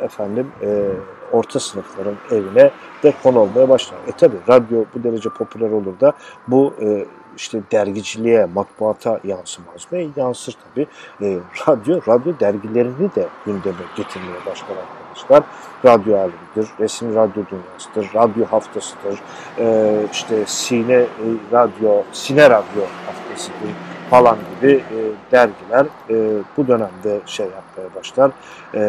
efendim 0.00 0.52
e, 0.62 0.88
orta 1.32 1.60
sınıfların 1.60 2.16
evine 2.30 2.70
de 3.02 3.14
konu 3.22 3.38
olmaya 3.38 3.68
başlar. 3.68 3.98
E 4.06 4.12
tabi 4.12 4.36
radyo 4.48 4.84
bu 4.94 5.04
derece 5.04 5.28
popüler 5.28 5.70
olur 5.70 6.00
da 6.00 6.12
bu 6.48 6.74
e, 6.80 7.06
işte 7.36 7.62
dergiciliğe, 7.72 8.44
matbuata 8.44 9.20
yansımaz 9.24 9.92
mı? 9.92 9.98
Yansır 10.16 10.56
tabii. 10.64 10.86
E, 11.22 11.38
radyo, 11.68 12.00
radyo 12.08 12.32
dergilerini 12.40 13.14
de 13.14 13.28
gündeme 13.46 13.84
getirmeye 13.96 14.46
başlar 14.46 14.76
arkadaşlar. 14.76 15.42
Radyo 15.84 16.16
alemidir, 16.16 16.74
resim 16.80 17.14
radyo 17.14 17.42
dünyasıdır, 17.50 18.14
radyo 18.14 18.44
haftasıdır, 18.44 19.20
e, 19.58 19.96
işte 20.12 20.34
sine 20.46 20.92
e, 20.92 21.06
radyo, 21.52 22.02
sine 22.12 22.44
radyo 22.44 22.82
haftasıdır 23.06 23.70
falan 24.10 24.36
gibi 24.56 24.72
e, 24.72 24.98
dergiler 25.32 25.86
e, 26.10 26.38
bu 26.56 26.68
dönemde 26.68 27.20
şey 27.26 27.46
yapmaya 27.46 27.94
başlar, 27.96 28.30
e, 28.74 28.80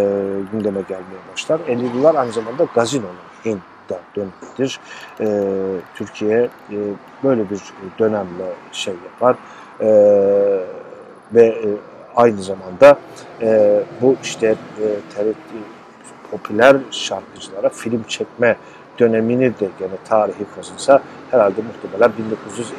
gündeme 0.52 0.82
gelmeye 0.82 1.22
başlar. 1.34 1.60
50'liler 1.60 2.18
aynı 2.18 2.32
zamanda 2.32 2.68
gazinoların 2.76 3.62
da 3.90 4.00
dönemdir. 4.16 4.80
E, 5.20 5.28
Türkiye 5.96 6.50
e, 6.72 6.78
böyle 7.24 7.50
bir 7.50 7.62
dönemle 8.00 8.54
şey 8.72 8.94
yapar 9.06 9.36
e, 9.80 9.88
ve 11.34 11.46
e, 11.46 11.68
aynı 12.16 12.42
zamanda 12.42 13.00
e, 13.42 13.80
bu 14.02 14.16
işte 14.24 14.48
e, 14.48 14.86
TRT, 15.16 15.75
popüler 16.38 16.78
şarkıcılara 16.92 17.70
film 17.70 18.04
çekme 18.08 18.56
dönemini 19.00 19.60
de 19.60 19.70
gene 19.80 19.98
tarihi 20.10 20.46
kazınsa 20.56 21.02
herhalde 21.32 21.62
muhtemelen 21.62 22.12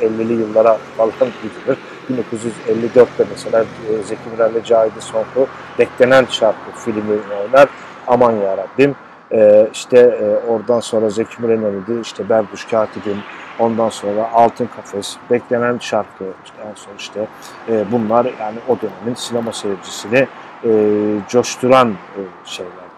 1950'li 0.03 0.33
yıllara 0.33 0.79
falan 0.97 1.11
gidilir. 1.42 1.79
1954'te 2.11 3.25
mesela 3.31 3.61
e, 3.61 4.03
Zeki 4.03 4.21
Müren'le 4.33 4.64
Cahide 4.64 5.01
Sonku 5.01 5.47
beklenen 5.79 6.25
şarkı 6.31 6.71
filmi 6.77 7.19
oynar. 7.42 7.69
Aman 8.07 8.33
ya 8.33 8.57
Rabbim 8.57 8.97
e, 9.33 9.69
işte 9.73 9.99
e, 9.99 10.51
oradan 10.51 10.81
sonra 10.81 11.11
Zeki 11.11 11.42
Müren 11.42 11.62
oynadı. 11.62 12.01
işte 12.01 12.29
Berduş 12.29 12.64
Katibim, 12.64 13.19
ondan 13.59 13.88
sonra 13.88 14.31
Altın 14.33 14.69
Kafes, 14.77 15.16
beklenen 15.31 15.79
şarkı, 15.79 16.25
işte 16.45 16.57
en 16.71 16.75
son 16.75 16.92
işte 16.99 17.27
e, 17.69 17.85
bunlar 17.92 18.25
yani 18.25 18.59
o 18.69 18.77
dönemin 18.81 19.14
sinema 19.14 19.53
seyircisini 19.53 20.29
e, 20.64 20.71
coşturan 21.29 21.90
e, 21.90 22.21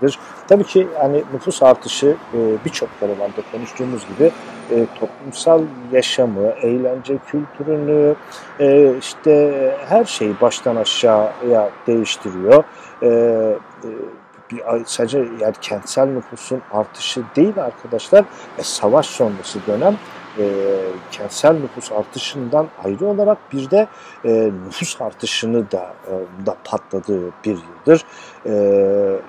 şeylerdir. 0.00 0.18
Tabii 0.48 0.64
ki 0.64 0.88
yani 1.02 1.24
nüfus 1.32 1.62
artışı 1.62 2.16
e, 2.34 2.64
birçok 2.64 3.00
konularda 3.00 3.42
konuştuğumuz 3.52 4.02
gibi 4.08 4.30
e, 4.70 4.86
toplumsal 5.00 5.62
yaşamı, 5.92 6.48
eğlence 6.62 7.18
kültürünü, 7.26 8.14
e, 8.60 8.98
işte 8.98 9.74
her 9.88 10.04
şeyi 10.04 10.40
baştan 10.40 10.76
aşağıya 10.76 11.70
değiştiriyor. 11.86 12.64
E, 13.02 13.06
e, 13.06 13.58
bir, 14.50 14.62
sadece 14.86 15.18
yani 15.18 15.54
kentsel 15.60 16.06
nüfusun 16.06 16.62
artışı 16.72 17.22
değil 17.36 17.58
arkadaşlar, 17.62 18.24
e, 18.58 18.62
savaş 18.62 19.06
sonrası 19.06 19.58
dönem 19.66 19.96
e, 20.38 20.44
kentsel 21.10 21.52
nüfus 21.52 21.92
artışından 21.92 22.66
ayrı 22.84 23.06
olarak 23.06 23.38
bir 23.52 23.70
de 23.70 23.86
e, 24.24 24.50
nüfus 24.66 25.00
artışını 25.00 25.70
da 25.70 25.94
e, 26.06 26.46
da 26.46 26.56
patladığı 26.64 27.30
bir 27.44 27.58
yıldır. 27.86 28.04
E, 28.46 28.52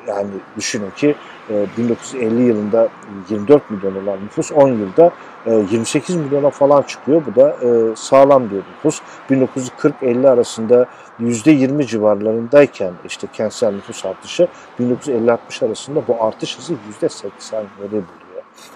yani 0.08 0.30
düşünün 0.58 0.92
ki 0.92 1.16
e, 1.50 1.66
1950 1.78 2.42
yılında 2.42 2.90
24 3.30 3.72
milyon 3.72 4.04
olan 4.04 4.26
nüfus 4.26 4.52
10 4.52 4.70
yılda 4.70 5.12
e, 5.46 5.54
28 5.72 6.16
milyona 6.16 6.50
falan 6.50 6.82
çıkıyor. 6.82 7.22
Bu 7.26 7.36
da 7.36 7.50
e, 7.50 7.96
sağlam 7.96 8.50
bir 8.52 8.58
nüfus. 8.58 9.02
1940-50 9.30 10.30
arasında 10.30 10.86
%20 11.20 11.86
civarlarındayken 11.86 12.94
işte 13.06 13.28
kentsel 13.34 13.72
nüfus 13.72 14.06
artışı 14.06 14.48
1950-60 14.80 15.66
arasında 15.66 16.08
bu 16.08 16.24
artış 16.24 16.58
hızı 16.58 16.74
%80'leri 17.02 17.92
buluyor. 17.92 18.29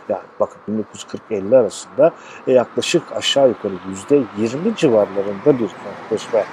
Yani 0.10 0.22
bakın 0.40 0.86
1940-50 1.30 1.58
arasında 1.58 2.12
e, 2.48 2.52
yaklaşık 2.52 3.04
aşağı 3.12 3.50
yukarı 3.50 3.74
%20 4.10 4.76
civarlarında 4.76 5.60
bir 5.60 5.68
kentleşme 5.68 6.44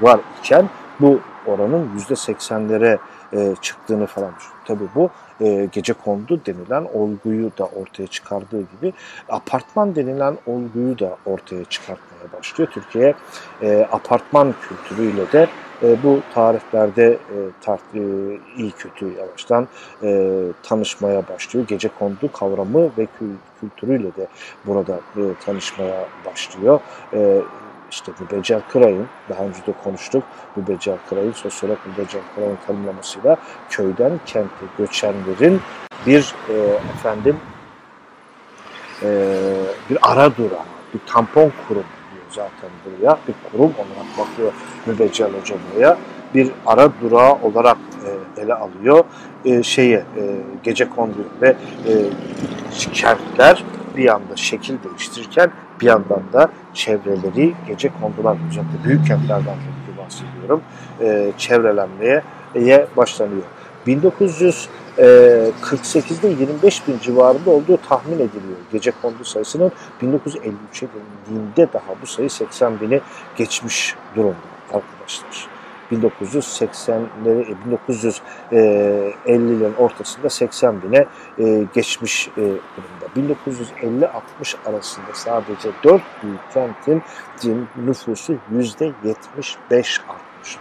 var 0.00 0.20
iken 0.40 0.68
bu 1.00 1.20
oranın 1.46 1.90
%80'lere 1.98 2.98
e, 3.32 3.54
çıktığını 3.60 4.06
falan 4.06 4.30
düşünüyor. 4.36 4.60
Tabii 4.64 4.88
bu 4.94 5.10
e, 5.40 5.68
gece 5.72 5.92
kondu 5.92 6.40
denilen 6.46 6.86
olguyu 6.94 7.50
da 7.58 7.64
ortaya 7.64 8.06
çıkardığı 8.06 8.60
gibi 8.60 8.92
apartman 9.28 9.94
denilen 9.94 10.38
olguyu 10.46 10.98
da 10.98 11.16
ortaya 11.26 11.64
çıkartmaya 11.64 12.38
başlıyor. 12.38 12.70
Türkiye 12.72 13.14
e, 13.62 13.88
apartman 13.92 14.54
kültürüyle 14.68 15.32
de 15.32 15.48
e, 15.82 16.02
bu 16.02 16.20
tariflerde 16.34 17.06
e, 17.06 17.36
tart, 17.60 17.80
e, 17.94 18.00
iyi 18.56 18.70
kötü 18.70 19.12
yavaştan 19.18 19.68
e, 20.02 20.42
tanışmaya 20.62 21.28
başlıyor. 21.28 21.66
Gece 21.68 21.88
kondu 21.98 22.32
kavramı 22.32 22.84
ve 22.98 23.06
kül, 23.18 23.30
kültürüyle 23.60 24.16
de 24.16 24.26
burada 24.66 24.94
e, 24.94 25.22
tanışmaya 25.44 26.04
başlıyor. 26.26 26.80
E, 27.12 27.40
işte 27.90 28.12
Mübeccel 28.20 28.60
Kıray'ın, 28.68 29.06
daha 29.28 29.44
önce 29.44 29.66
de 29.66 29.72
konuştuk, 29.84 30.24
Mübeccel 30.56 30.98
Kıray'ın, 31.08 31.32
sosyolog 31.32 31.78
Mübeccel 31.86 32.22
Kıray'ın 32.34 32.58
tanımlamasıyla 32.66 33.36
köyden 33.70 34.20
kente 34.26 34.66
göçenlerin 34.78 35.60
bir 36.06 36.34
e, 36.48 36.54
efendim 36.94 37.36
e, 39.02 39.08
bir 39.90 39.98
ara 40.02 40.36
durağı, 40.36 40.64
bir 40.94 41.00
tampon 41.06 41.52
kurum 41.68 41.84
diyor 41.84 41.95
zaten 42.36 42.70
buraya. 42.84 43.18
Bir 43.28 43.34
kurum 43.50 43.70
olarak 43.70 44.18
bakıyor 44.18 44.52
Mübeccel 44.86 45.28
Hoca 45.40 45.56
buraya. 45.74 45.98
Bir 46.34 46.50
ara 46.66 46.90
durağı 47.02 47.32
olarak 47.32 47.76
e, 48.36 48.40
ele 48.42 48.54
alıyor. 48.54 49.04
E, 49.44 49.62
şeye 49.62 49.96
e, 49.96 50.04
gece 50.62 50.88
konduyor 50.88 51.26
ve 51.42 51.48
e, 51.48 51.92
kentler 52.92 53.64
bir 53.96 54.04
yanda 54.04 54.36
şekil 54.36 54.74
değiştirirken 54.84 55.50
bir 55.80 55.86
yandan 55.86 56.22
da 56.32 56.48
çevreleri 56.74 57.54
gece 57.66 57.90
kondular 58.00 58.36
özellikle 58.50 58.84
büyük 58.84 59.06
kentlerden 59.06 59.56
bahsediyorum. 59.98 60.60
E, 61.00 61.32
çevrelenmeye 61.38 62.22
e, 62.56 62.86
başlanıyor. 62.96 63.42
1900 63.86 64.68
ee, 64.98 65.50
48'de 65.62 66.28
25 66.28 66.88
bin 66.88 66.98
civarında 66.98 67.50
olduğu 67.50 67.76
tahmin 67.76 68.14
ediliyor. 68.14 68.58
Gece 68.72 68.92
kondu 69.02 69.24
sayısının 69.24 69.72
1953'e 70.02 70.88
gelindiğinde 71.28 71.72
daha 71.72 71.94
bu 72.02 72.06
sayı 72.06 72.30
80 72.30 72.80
bini 72.80 73.00
geçmiş 73.36 73.94
durumda 74.16 74.36
arkadaşlar. 74.72 75.48
1980'leri 75.92 77.54
1950'lerin 78.52 79.64
e, 79.64 79.66
e, 79.66 79.76
ortasında 79.78 80.30
80 80.30 80.82
bine 80.82 81.06
e, 81.38 81.66
geçmiş 81.74 82.30
durumda. 82.36 83.34
1950-60 84.42 84.56
arasında 84.66 85.06
sadece 85.12 85.68
4 85.84 86.02
büyük 86.22 86.40
kentin 86.54 87.02
nüfusu 87.86 88.36
%75 88.52 90.00
artmış. 90.08 90.58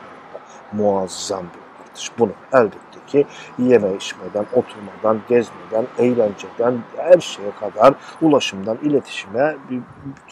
Muazzam 0.73 1.43
bir 1.43 1.65
artış. 1.95 2.11
Bunu 2.19 2.31
elbette 2.53 2.84
ki 3.16 3.26
yeme 3.59 3.95
içmeden, 3.95 4.45
oturmadan, 4.53 5.22
gezmeden, 5.30 5.86
eğlenceden, 5.99 6.80
her 6.97 7.20
şeye 7.20 7.51
kadar, 7.59 7.93
ulaşımdan, 8.22 8.78
iletişime, 8.84 9.55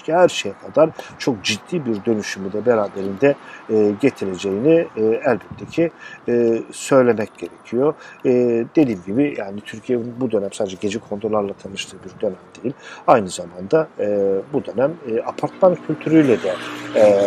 her 0.06 0.30
şeye 0.30 0.54
kadar 0.66 0.90
çok 1.18 1.44
ciddi 1.44 1.86
bir 1.86 2.06
dönüşümü 2.06 2.54
de 2.54 2.66
beraberinde 2.66 3.36
e, 3.70 3.92
getireceğini 4.02 4.88
e, 4.98 5.02
elbette 5.02 5.66
ki 5.72 5.92
e, 6.28 6.62
söylemek 6.72 7.38
gerekiyor. 7.38 7.94
E, 8.26 8.32
dediğim 8.76 9.04
gibi 9.06 9.36
yani 9.38 9.62
Türkiye 9.62 10.00
bu 10.20 10.32
dönem 10.32 10.54
sadece 10.54 10.78
gece 10.82 11.00
kondolarla 11.00 11.54
tanıştığı 11.54 11.98
bir 12.04 12.22
dönem 12.22 12.36
değil. 12.64 12.74
Aynı 13.08 13.30
zamanda 13.30 13.88
e, 14.00 14.36
bu 14.54 14.66
dönem 14.66 14.92
e, 15.10 15.22
apartman 15.22 15.78
kültürüyle 15.88 16.44
de 16.44 16.56
e, 16.96 17.20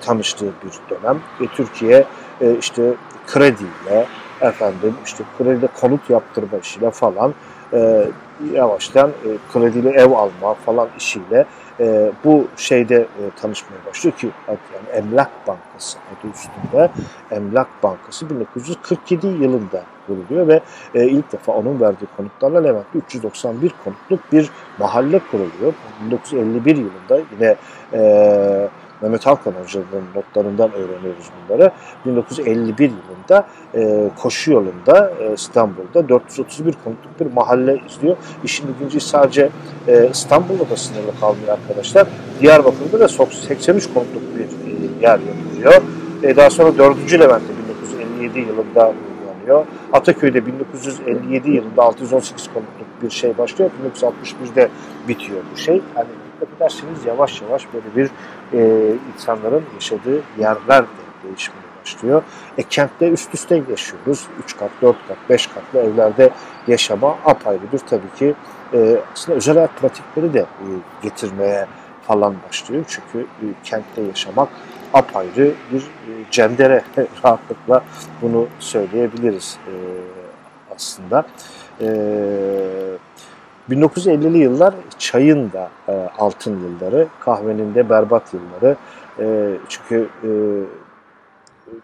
tanıştığı 0.00 0.46
bir 0.64 0.96
dönem. 0.96 1.20
E, 1.40 1.46
Türkiye 1.46 2.04
e, 2.40 2.58
işte 2.58 2.94
krediyle, 3.26 4.06
efendim 4.44 4.94
işte 5.04 5.24
kredi 5.38 5.68
konut 5.80 6.10
yaptırma 6.10 6.58
işiyle 6.58 6.90
falan 6.90 7.34
e, 7.72 8.06
yavaştan 8.52 9.10
e, 9.10 9.28
kredili 9.52 9.88
ev 9.88 10.10
alma 10.10 10.54
falan 10.54 10.88
işiyle 10.98 11.46
e, 11.80 12.12
bu 12.24 12.46
şeyde 12.56 12.96
e, 12.96 13.22
tanışmaya 13.40 13.86
başlıyor 13.86 14.16
ki 14.16 14.30
yani 14.48 14.58
Emlak 14.92 15.30
Bankası 15.46 15.98
adı 15.98 16.32
üstünde 16.34 16.90
Emlak 17.30 17.68
Bankası 17.82 18.30
1947 18.30 19.26
yılında 19.26 19.82
kuruluyor 20.06 20.48
ve 20.48 20.60
e, 20.94 21.06
ilk 21.08 21.32
defa 21.32 21.52
onun 21.52 21.80
verdiği 21.80 22.06
konutlarla 22.16 22.62
Levent'te 22.62 22.98
391 22.98 23.72
konutluk 23.84 24.32
bir 24.32 24.50
mahalle 24.78 25.20
kuruluyor. 25.30 25.74
1951 26.04 26.76
yılında 26.76 27.20
yine 27.32 27.56
e, 27.92 28.68
Mehmet 29.04 29.26
Halkan 29.26 29.52
Hoca'nın 29.62 30.04
notlarından 30.14 30.72
öğreniyoruz 30.72 31.30
bunları. 31.48 31.70
1951 32.06 32.90
yılında 32.90 33.46
e, 33.74 34.10
koşu 34.22 34.52
yolunda 34.52 35.12
e, 35.20 35.32
İstanbul'da 35.34 36.08
431 36.08 36.74
konutluk 36.84 37.20
bir 37.20 37.32
mahalle 37.32 37.80
izliyor. 37.88 38.16
İşin 38.44 38.66
ilginci 38.68 39.00
sadece 39.00 39.48
e, 39.88 40.08
İstanbul'da 40.12 40.70
da 40.70 40.76
sınırlı 40.76 41.20
kalmıyor 41.20 41.48
arkadaşlar. 41.48 42.06
Diyarbakır'da 42.40 43.00
da 43.00 43.08
83 43.08 43.94
konutluk 43.94 44.22
bir 44.36 44.44
e, 44.44 45.02
yer 45.02 45.18
yapılıyor. 45.18 45.82
E, 46.22 46.36
daha 46.36 46.50
sonra 46.50 46.78
4. 46.78 47.12
Levent'te 47.12 47.52
1957 48.20 48.38
yılında 48.38 48.88
uygulanıyor. 48.88 49.66
Ataköy'de 49.92 50.46
1957 50.46 51.50
yılında 51.50 51.82
618 51.82 52.46
konutluk 52.46 53.02
bir 53.02 53.10
şey 53.10 53.38
başlıyor. 53.38 53.70
1961'de 53.96 54.68
bitiyor 55.08 55.40
bu 55.52 55.56
şey. 55.56 55.82
Hani 55.94 56.08
dikkat 56.52 57.06
yavaş 57.06 57.42
yavaş 57.42 57.66
böyle 57.74 57.96
bir 57.96 58.10
e, 58.58 58.92
insanların 59.14 59.64
yaşadığı 59.74 60.22
yerler 60.38 60.82
de 60.82 61.04
değişmeye 61.24 61.64
başlıyor. 61.82 62.22
E 62.58 62.62
kentte 62.62 63.08
üst 63.08 63.34
üste 63.34 63.62
yaşıyoruz. 63.70 64.26
3 64.44 64.56
kat, 64.56 64.70
4 64.82 64.96
kat, 65.08 65.16
5 65.30 65.46
katlı 65.46 65.78
evlerde 65.78 66.30
yaşama 66.66 67.18
apayrıdır. 67.24 67.78
Tabii 67.90 68.14
ki 68.18 68.34
e, 68.72 68.96
aslında 69.12 69.36
özel 69.38 69.54
hayat 69.54 69.76
pratikleri 69.80 70.34
de 70.34 70.40
e, 70.40 70.66
getirmeye 71.02 71.66
falan 72.06 72.34
başlıyor. 72.48 72.84
Çünkü 72.88 73.26
e, 73.26 73.46
kentte 73.64 74.02
yaşamak 74.02 74.48
apayrı 74.92 75.54
bir 75.72 75.80
e, 75.80 76.30
cendere 76.30 76.84
rahatlıkla 77.24 77.84
bunu 78.22 78.46
söyleyebiliriz 78.58 79.58
e, 79.66 79.72
aslında. 80.74 81.26
E, 81.80 81.86
1950'li 83.70 84.38
yıllar 84.38 84.74
çayın 84.98 85.52
da 85.52 85.70
e, 85.88 85.92
altın 86.18 86.60
yılları, 86.60 87.08
kahvenin 87.20 87.74
de 87.74 87.90
berbat 87.90 88.34
yılları. 88.34 88.76
E, 89.18 89.56
çünkü 89.68 90.08
e, 90.24 90.30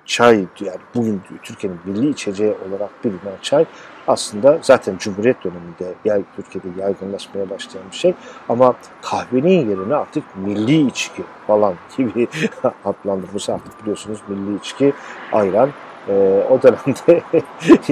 çay 0.07 0.37
yani 0.61 0.78
bugün 0.95 1.20
Türkiye'nin 1.43 1.81
milli 1.85 2.11
içeceği 2.11 2.55
olarak 2.68 3.05
bilinen 3.05 3.37
çay 3.43 3.64
aslında 4.09 4.59
zaten 4.62 4.97
Cumhuriyet 4.99 5.45
döneminde 5.45 5.95
yay, 6.05 6.22
Türkiye'de 6.37 6.81
yaygınlaşmaya 6.81 7.51
başlayan 7.51 7.85
bir 7.91 7.97
şey. 7.97 8.14
Ama 8.49 8.74
kahvenin 9.03 9.70
yerine 9.70 9.95
artık 9.95 10.24
milli 10.37 10.87
içki 10.87 11.22
falan 11.47 11.74
gibi 11.97 12.28
adlandırması 12.85 13.55
artık 13.55 13.83
biliyorsunuz 13.83 14.18
milli 14.28 14.57
içki, 14.57 14.93
ayran 15.33 15.70
e, 16.09 16.44
o 16.51 16.62
dönemde 16.62 17.22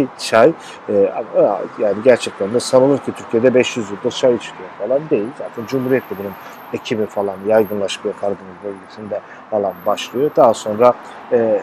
çay 0.19 0.53
e, 0.89 1.13
yani 1.79 1.97
gerçekten 2.05 2.55
de 2.55 2.61
sanılır 2.61 2.99
ki 2.99 3.13
Türkiye'de 3.17 3.55
500 3.55 3.91
yıldır 3.91 4.11
çay 4.11 4.35
içiliyor 4.35 4.69
falan 4.79 5.11
değil. 5.11 5.29
Zaten 5.39 5.67
Cumhuriyet'te 5.67 6.19
bunun 6.19 6.33
ekimi 6.73 7.07
falan 7.07 7.37
yaygınlaşmaya 7.47 8.13
Karadeniz 8.13 8.57
bölgesinde 8.65 9.21
falan 9.51 9.73
başlıyor. 9.87 10.31
Daha 10.37 10.55
sonra 10.55 10.95
e, 11.33 11.37
e, 11.37 11.63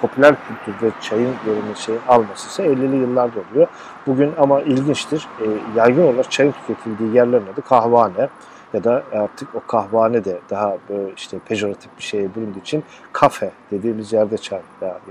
popüler 0.00 0.34
kültürde 0.48 0.90
çayın 1.00 1.34
yerini 1.46 1.76
şey 1.76 1.94
alması 2.08 2.48
ise 2.48 2.62
50'li 2.62 2.96
yıllarda 2.96 3.40
oluyor. 3.50 3.66
Bugün 4.06 4.32
ama 4.38 4.60
ilginçtir. 4.60 5.28
E, 5.40 5.46
yaygın 5.76 6.02
olarak 6.02 6.30
çayın 6.30 6.52
tüketildiği 6.52 7.14
yerlerin 7.14 7.46
adı 7.52 7.62
kahvehane 7.62 8.28
ya 8.74 8.84
da 8.84 9.02
artık 9.12 9.54
o 9.54 9.66
kahvehane 9.66 10.24
de 10.24 10.38
daha 10.50 10.76
böyle 10.88 11.12
işte 11.16 11.38
pejoratif 11.38 11.90
bir 11.98 12.02
şeye 12.02 12.34
büründüğü 12.34 12.60
için 12.60 12.84
kafe 13.12 13.50
dediğimiz 13.70 14.12
yerde 14.12 14.38
çay 14.38 14.60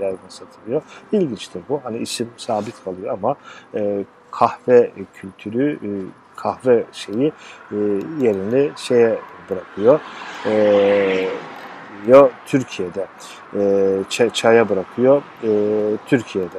yaygın 0.00 0.28
satılıyor. 0.28 0.82
İlginçtir 1.12 1.62
bu. 1.68 1.80
Hani 1.84 1.98
isim 1.98 2.28
sabit 2.36 2.84
kalıyor 2.84 3.12
ama 3.12 3.36
e, 3.74 4.04
kahve 4.30 4.90
kültürü, 5.14 5.72
e, 5.72 5.90
kahve 6.36 6.84
şeyi 6.92 7.32
e, 7.72 7.76
yerini 8.20 8.70
şeye 8.76 9.18
bırakıyor. 9.50 10.00
E, 10.46 11.28
ya 12.08 12.30
Türkiye'de 12.46 13.06
e, 13.56 14.28
çaya 14.32 14.68
bırakıyor 14.68 15.22
e, 15.44 15.50
Türkiye'de 16.06 16.58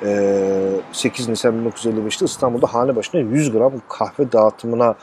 8 0.00 1.28
ee, 1.28 1.32
Nisan 1.32 1.54
1955'te 1.54 2.24
İstanbul'da 2.24 2.66
hane 2.66 2.96
başına 2.96 3.20
100 3.20 3.52
gram 3.52 3.72
kahve 3.88 4.32
dağıtımına 4.32 4.94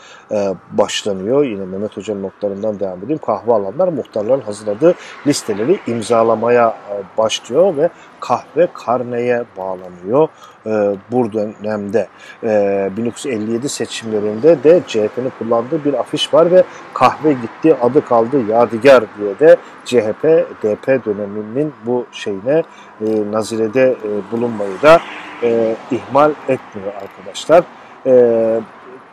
başlanıyor. 0.71 1.43
Yine 1.43 1.65
Mehmet 1.65 1.97
Hoca'nın 1.97 2.23
notlarından 2.23 2.79
devam 2.79 3.03
edeyim. 3.03 3.21
Kahve 3.25 3.53
alanlar 3.53 3.87
muhtarların 3.87 4.41
hazırladığı 4.41 4.95
listeleri 5.27 5.79
imzalamaya 5.87 6.77
başlıyor 7.17 7.77
ve 7.77 7.89
kahve 8.20 8.68
karneye 8.74 9.43
bağlanıyor. 9.57 10.30
e, 10.68 10.95
bu 11.11 11.34
dönemde. 11.34 12.07
E, 12.43 12.89
1957 12.97 13.70
seçimlerinde 13.70 14.63
de 14.63 14.82
CHP'nin 14.88 15.32
kullandığı 15.39 15.86
bir 15.86 15.93
afiş 15.93 16.34
var 16.34 16.51
ve 16.51 16.63
kahve 16.93 17.34
gitti 17.34 17.76
adı 17.82 18.05
kaldı 18.05 18.38
Yadigar 18.49 19.03
diye 19.20 19.39
de 19.39 19.57
CHP 19.86 20.24
DP 20.63 21.05
döneminin 21.05 21.74
bu 21.86 22.05
şeyine 22.11 22.63
e, 23.01 23.32
nazirede 23.32 23.84
e, 23.84 24.32
bulunmayı 24.32 24.82
da 24.82 24.99
e, 25.43 25.76
ihmal 25.91 26.32
etmiyor 26.47 26.93
arkadaşlar. 27.01 27.63
E, 28.05 28.11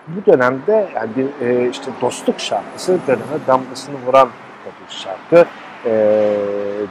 bu 0.09 0.33
dönemde 0.33 0.89
yani 0.95 1.11
bir 1.17 1.47
e, 1.47 1.71
işte 1.71 1.91
dostluk 2.01 2.41
şarkısı 2.41 2.99
döneme 3.07 3.47
damgasını 3.47 3.97
vuran 4.07 4.29
bir 4.89 4.95
şarkı. 4.95 5.49
E, 5.87 6.37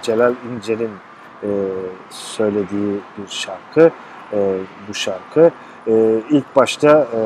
Celal 0.02 0.34
İncel'in 0.52 0.92
e, 1.44 1.50
söylediği 2.10 3.00
bir 3.18 3.28
şarkı 3.28 3.92
e, 4.34 4.58
bu 4.90 4.94
şarkı. 4.94 5.52
E, 5.88 6.20
ilk 6.30 6.56
başta 6.56 7.08
e, 7.14 7.20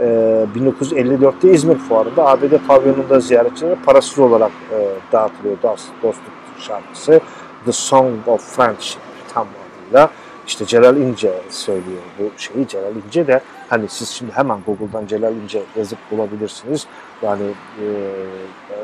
e, 0.00 0.06
1954'te 0.56 1.52
İzmir 1.52 1.78
Fuarı'nda 1.78 2.28
ABD 2.28 2.66
pavyonunda 2.68 3.20
ziyaretçilere 3.20 3.76
parasız 3.86 4.18
olarak 4.18 4.52
e, 4.72 4.88
dağıtılıyor 5.12 5.56
dostluk 6.02 6.32
şarkısı. 6.58 7.20
The 7.64 7.72
Song 7.72 8.28
of 8.28 8.56
Friendship 8.56 9.00
tam 9.34 9.46
adıyla. 9.46 10.10
İşte 10.46 10.66
Celal 10.66 10.96
İnce 10.96 11.32
söylüyor 11.50 12.02
bu 12.18 12.30
şeyi. 12.36 12.68
Celal 12.68 12.96
İnce 13.06 13.26
de 13.26 13.40
hani 13.72 13.88
siz 13.88 14.08
şimdi 14.08 14.32
hemen 14.32 14.60
Google'dan 14.66 15.06
Celal 15.06 15.36
İnce 15.36 15.62
yazıp 15.76 15.98
bulabilirsiniz. 16.10 16.86
Yani 17.22 17.42
e, 17.80 17.86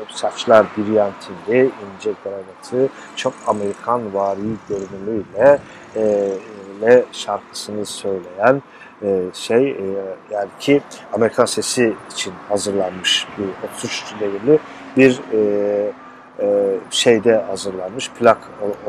saçlar 0.09 0.65
brilyantinli, 0.77 1.59
ince 1.59 2.13
kravatı, 2.23 2.89
çok 3.15 3.33
Amerikan 3.47 4.13
vari 4.13 4.39
görünümüyle 4.69 5.59
e, 5.95 6.31
ile 6.79 7.05
şarkısını 7.11 7.85
söyleyen 7.85 8.61
e, 9.01 9.21
şey 9.33 9.71
e, 9.71 9.85
yani 10.31 10.49
ki 10.59 10.81
Amerikan 11.13 11.45
sesi 11.45 11.93
için 12.11 12.33
hazırlanmış 12.49 13.27
bir 13.37 13.69
33 13.75 14.13
devirli 14.19 14.59
bir 14.97 15.21
e, 15.33 15.91
e, 16.39 16.75
şeyde 16.89 17.35
hazırlanmış 17.35 18.11
plak 18.11 18.37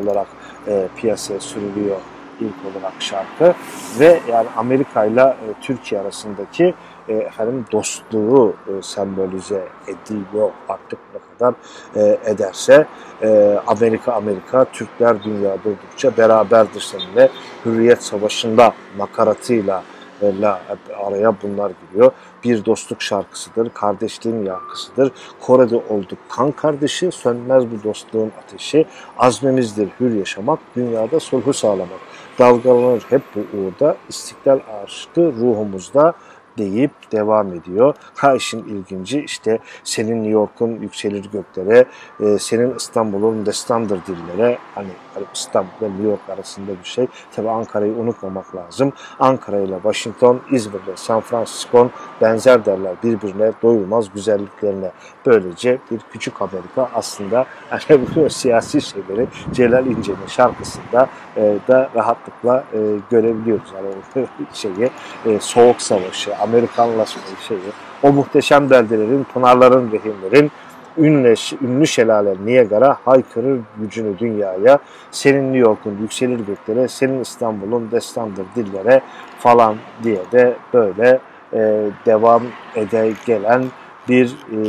olarak 0.03 0.26
e, 0.68 0.88
piyasaya 0.96 1.40
sürülüyor 1.40 1.96
ilk 2.41 2.76
olarak 2.76 2.93
şarkı 2.99 3.55
ve 3.99 4.20
yani 4.30 4.49
Amerika 4.57 5.05
ile 5.05 5.36
Türkiye 5.61 6.01
arasındaki 6.01 6.74
e, 7.09 7.14
efendim 7.14 7.64
dostluğu 7.72 8.55
e, 8.66 8.82
sembolize 8.82 9.68
ediyor 9.86 10.51
artık 10.68 10.99
ne 11.14 11.20
kadar 11.38 11.55
e, 11.97 12.18
ederse 12.24 12.86
e, 13.22 13.59
Amerika 13.66 14.12
Amerika 14.12 14.64
Türkler 14.64 15.24
dünya 15.24 15.57
durdukça 15.64 16.16
beraberdir 16.16 16.80
seninle 16.80 17.28
Hürriyet 17.64 18.03
Savaşı'nda 18.03 18.72
nakaratıyla 18.99 19.82
e, 20.22 20.41
la, 20.41 20.61
araya 21.07 21.34
bunlar 21.43 21.72
giriyor. 21.80 22.12
Bir 22.45 22.64
dostluk 22.64 23.03
şarkısıdır, 23.03 23.70
kardeşliğin 23.70 24.45
yankısıdır. 24.45 25.12
Kore'de 25.41 25.76
olduk 25.76 26.18
kan 26.28 26.53
kardeşi, 26.53 27.12
sönmez 27.12 27.64
bu 27.70 27.82
dostluğun 27.84 28.32
ateşi. 28.45 28.86
Azmimizdir 29.18 29.88
hür 30.01 30.14
yaşamak, 30.14 30.59
dünyada 30.76 31.20
sulhu 31.20 31.53
sağlamak. 31.53 32.01
Dalgalanır 32.38 33.07
hep 33.09 33.22
bu 33.34 33.59
uğurda, 33.59 33.97
istiklal 34.09 34.61
aşkı 34.84 35.20
ruhumuzda, 35.20 36.14
deyip 36.59 37.12
devam 37.12 37.53
ediyor. 37.53 37.95
Ha 38.14 38.34
işin 38.34 38.64
ilginci 38.64 39.20
işte 39.20 39.59
senin 39.84 40.16
New 40.16 40.30
York'un 40.30 40.80
yükselir 40.80 41.24
göklere, 41.32 41.84
e, 42.20 42.38
senin 42.38 42.74
İstanbul'un 42.74 43.47
destandır 43.47 44.01
dillere. 44.07 44.59
Hani, 44.74 44.88
hani 45.14 45.24
İstanbul 45.34 45.70
ve 45.82 45.88
New 45.88 46.02
York 46.02 46.20
arasında 46.28 46.70
bir 46.84 46.88
şey. 46.88 47.06
Tabi 47.36 47.50
Ankara'yı 47.50 47.94
unutmamak 47.94 48.56
lazım. 48.56 48.92
Ankara 49.20 49.61
ile 49.61 49.74
Washington, 49.74 50.40
İzmir 50.50 50.80
ile 50.80 50.96
San 50.96 51.20
Francisco 51.20 51.90
benzer 52.20 52.64
derler 52.64 52.92
birbirine 53.02 53.52
doyulmaz 53.62 54.12
güzelliklerine. 54.12 54.90
Böylece 55.26 55.78
bir 55.90 56.00
küçük 56.12 56.42
Amerika 56.42 56.88
aslında 56.94 57.46
hani 57.70 58.00
bu 58.16 58.30
siyasi 58.30 58.80
şeyleri 58.80 59.28
Celal 59.52 59.86
İnce'nin 59.86 60.26
şarkısında 60.26 61.08
e, 61.36 61.58
da 61.68 61.90
rahatlıkla 61.94 62.64
e, 62.72 62.78
görebiliyoruz. 63.11 63.72
Yani 63.74 64.26
şeyi 64.52 64.90
e, 65.26 65.40
soğuk 65.40 65.82
savaşı, 65.82 66.36
Amerikanlaşma 66.36 67.22
şeyi, 67.48 67.61
o 68.02 68.12
muhteşem 68.12 68.70
beldelerin, 68.70 69.24
pınarların, 69.24 69.92
rehinlerin, 69.92 70.50
ünlü, 70.99 71.34
ünlü 71.62 71.86
şelale 71.86 72.34
Niagara 72.45 72.97
haykırır 73.05 73.61
gücünü 73.80 74.18
dünyaya, 74.18 74.78
senin 75.11 75.43
New 75.43 75.59
York'un 75.59 75.99
yükselir 76.01 76.41
göklere, 76.47 76.88
senin 76.88 77.20
İstanbul'un 77.20 77.91
destandır 77.91 78.47
dillere 78.57 79.01
falan 79.38 79.76
diye 80.03 80.20
de 80.32 80.57
böyle 80.74 81.20
e, 81.53 81.91
devam 82.07 82.43
ede 82.76 83.12
gelen 83.26 83.64
bir 84.09 84.26
e, 84.28 84.61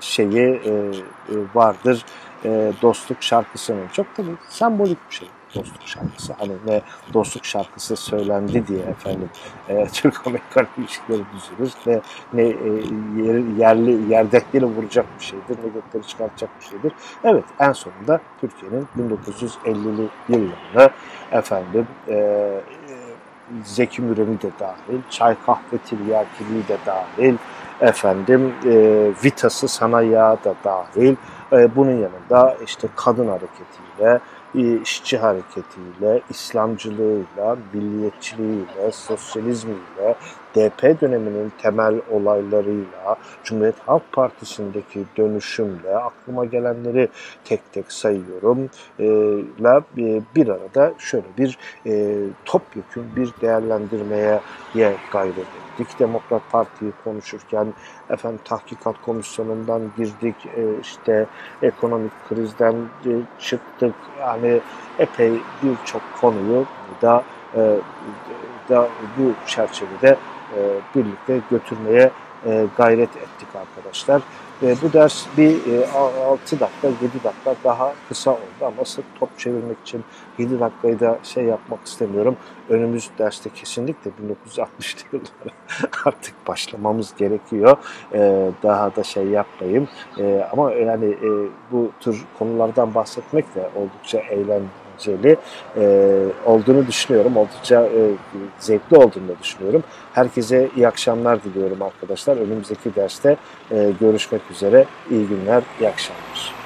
şeyi 0.00 0.60
e, 0.64 0.70
e, 0.70 1.34
vardır 1.54 2.04
e, 2.44 2.72
dostluk 2.82 3.22
şarkısının. 3.22 3.88
Çok 3.92 4.06
tabii 4.16 4.34
sembolik 4.48 4.98
bir 5.10 5.14
şey 5.14 5.28
dostluk 5.54 5.88
şarkısı. 5.88 6.32
Hani 6.32 6.52
ne 6.66 6.80
dostluk 7.14 7.44
şarkısı 7.44 7.96
söylendi 7.96 8.66
diye 8.66 8.80
efendim 8.80 9.30
e, 9.68 9.86
Türk-Amerikan 9.92 10.66
ilişkileri 10.78 11.22
düzülür 11.34 11.72
ne, 11.86 12.00
ne 12.32 12.42
e, 12.42 12.68
yer, 13.22 13.58
yerli 13.58 14.12
yerdekleri 14.12 14.64
vuracak 14.64 15.06
bir 15.18 15.24
şeydir 15.24 15.58
ne 15.64 15.68
gökleri 15.68 16.06
çıkartacak 16.06 16.50
bir 16.60 16.64
şeydir. 16.64 16.92
Evet 17.24 17.44
en 17.60 17.72
sonunda 17.72 18.20
Türkiye'nin 18.40 18.88
1950'li 18.98 20.08
yıllarında 20.28 20.90
efendim 21.32 21.86
e, 22.08 22.60
Zeki 23.64 24.02
Müren'i 24.02 24.42
de 24.42 24.50
dahil, 24.60 25.00
çay 25.10 25.36
kahve 25.46 25.78
tiryakiliği 25.86 26.68
de 26.68 26.78
dahil, 26.86 27.34
efendim 27.80 28.54
e, 28.66 29.10
Vitas'ı 29.24 29.68
sana 29.68 30.02
yağ 30.02 30.36
da 30.44 30.54
dahil. 30.64 31.16
E, 31.52 31.76
bunun 31.76 32.00
yanında 32.02 32.56
işte 32.64 32.88
kadın 32.96 33.28
hareketiyle, 33.28 34.20
işçi 34.54 35.18
hareketiyle, 35.18 36.22
İslamcılığıyla, 36.30 37.56
milliyetçiliğiyle, 37.72 38.92
sosyalizmiyle, 38.92 40.14
DP 40.54 41.00
döneminin 41.00 41.52
temel 41.62 42.00
olaylarıyla, 42.10 43.16
Cumhuriyet 43.44 43.78
Halk 43.86 44.12
Partisi'ndeki 44.12 45.04
dönüşümle, 45.16 45.96
aklıma 45.96 46.44
gelenleri 46.44 47.08
tek 47.44 47.72
tek 47.72 47.92
sayıyorum, 47.92 48.70
e, 48.98 49.04
e 49.98 50.22
bir 50.36 50.48
arada 50.48 50.94
şöyle 50.98 51.26
bir 51.38 51.58
e, 51.86 52.14
topyekun 52.44 53.04
bir 53.16 53.30
değerlendirmeye 53.40 54.40
gayret 55.12 55.38
ettik. 55.38 55.98
Demokrat 55.98 56.42
Parti'yi 56.50 56.92
konuşurken 57.04 57.66
efendim 58.10 58.40
tahkikat 58.44 58.96
komisyonundan 59.02 59.82
girdik, 59.96 60.36
e, 60.56 60.80
işte 60.80 61.26
ekonomik 61.62 62.12
krizden 62.28 62.74
e, 63.06 63.10
çıktık. 63.38 63.94
Yani 64.20 64.60
epey 64.98 65.32
birçok 65.62 66.02
konuyu 66.20 66.66
da, 67.02 67.24
e, 67.56 67.76
da 68.68 68.88
bu 69.18 69.32
çerçevede 69.46 70.16
birlikte 70.94 71.40
götürmeye 71.50 72.10
e, 72.46 72.66
gayret 72.76 73.16
ettik 73.16 73.48
arkadaşlar. 73.54 74.22
E, 74.62 74.76
bu 74.82 74.92
ders 74.92 75.26
bir 75.38 75.50
e, 75.50 75.88
6 75.90 76.60
dakika, 76.60 76.88
7 76.88 77.00
dakika 77.24 77.54
daha 77.64 77.92
kısa 78.08 78.30
oldu 78.30 78.40
ama 78.60 78.84
sırf 78.84 79.04
top 79.20 79.38
çevirmek 79.38 79.76
için 79.82 80.04
7 80.38 80.60
dakikayı 80.60 81.00
da 81.00 81.18
şey 81.22 81.44
yapmak 81.44 81.86
istemiyorum. 81.86 82.36
Önümüz 82.68 83.10
derste 83.18 83.50
kesinlikle 83.50 84.10
1960'lı 84.10 85.08
yıllara 85.12 85.54
artık 86.04 86.34
başlamamız 86.48 87.14
gerekiyor. 87.16 87.76
E, 88.12 88.50
daha 88.62 88.96
da 88.96 89.04
şey 89.04 89.26
yapmayayım. 89.26 89.88
E, 90.18 90.48
ama 90.52 90.72
yani 90.72 91.06
e, 91.06 91.28
bu 91.72 91.90
tür 92.00 92.24
konulardan 92.38 92.94
bahsetmek 92.94 93.54
de 93.54 93.68
oldukça 93.76 94.18
eğlenceli 94.18 94.83
eğlenceli 94.94 95.36
e, 95.76 96.24
olduğunu 96.46 96.86
düşünüyorum. 96.86 97.36
Oldukça 97.36 97.82
e, 97.82 98.10
zevkli 98.58 98.96
olduğunu 98.96 99.28
da 99.28 99.42
düşünüyorum. 99.42 99.82
Herkese 100.12 100.68
iyi 100.76 100.88
akşamlar 100.88 101.44
diliyorum 101.44 101.82
arkadaşlar. 101.82 102.36
Önümüzdeki 102.36 102.94
derste 102.94 103.36
e, 103.70 103.92
görüşmek 104.00 104.42
üzere. 104.50 104.84
İyi 105.10 105.28
günler, 105.28 105.62
iyi 105.80 105.88
akşamlar. 105.88 106.63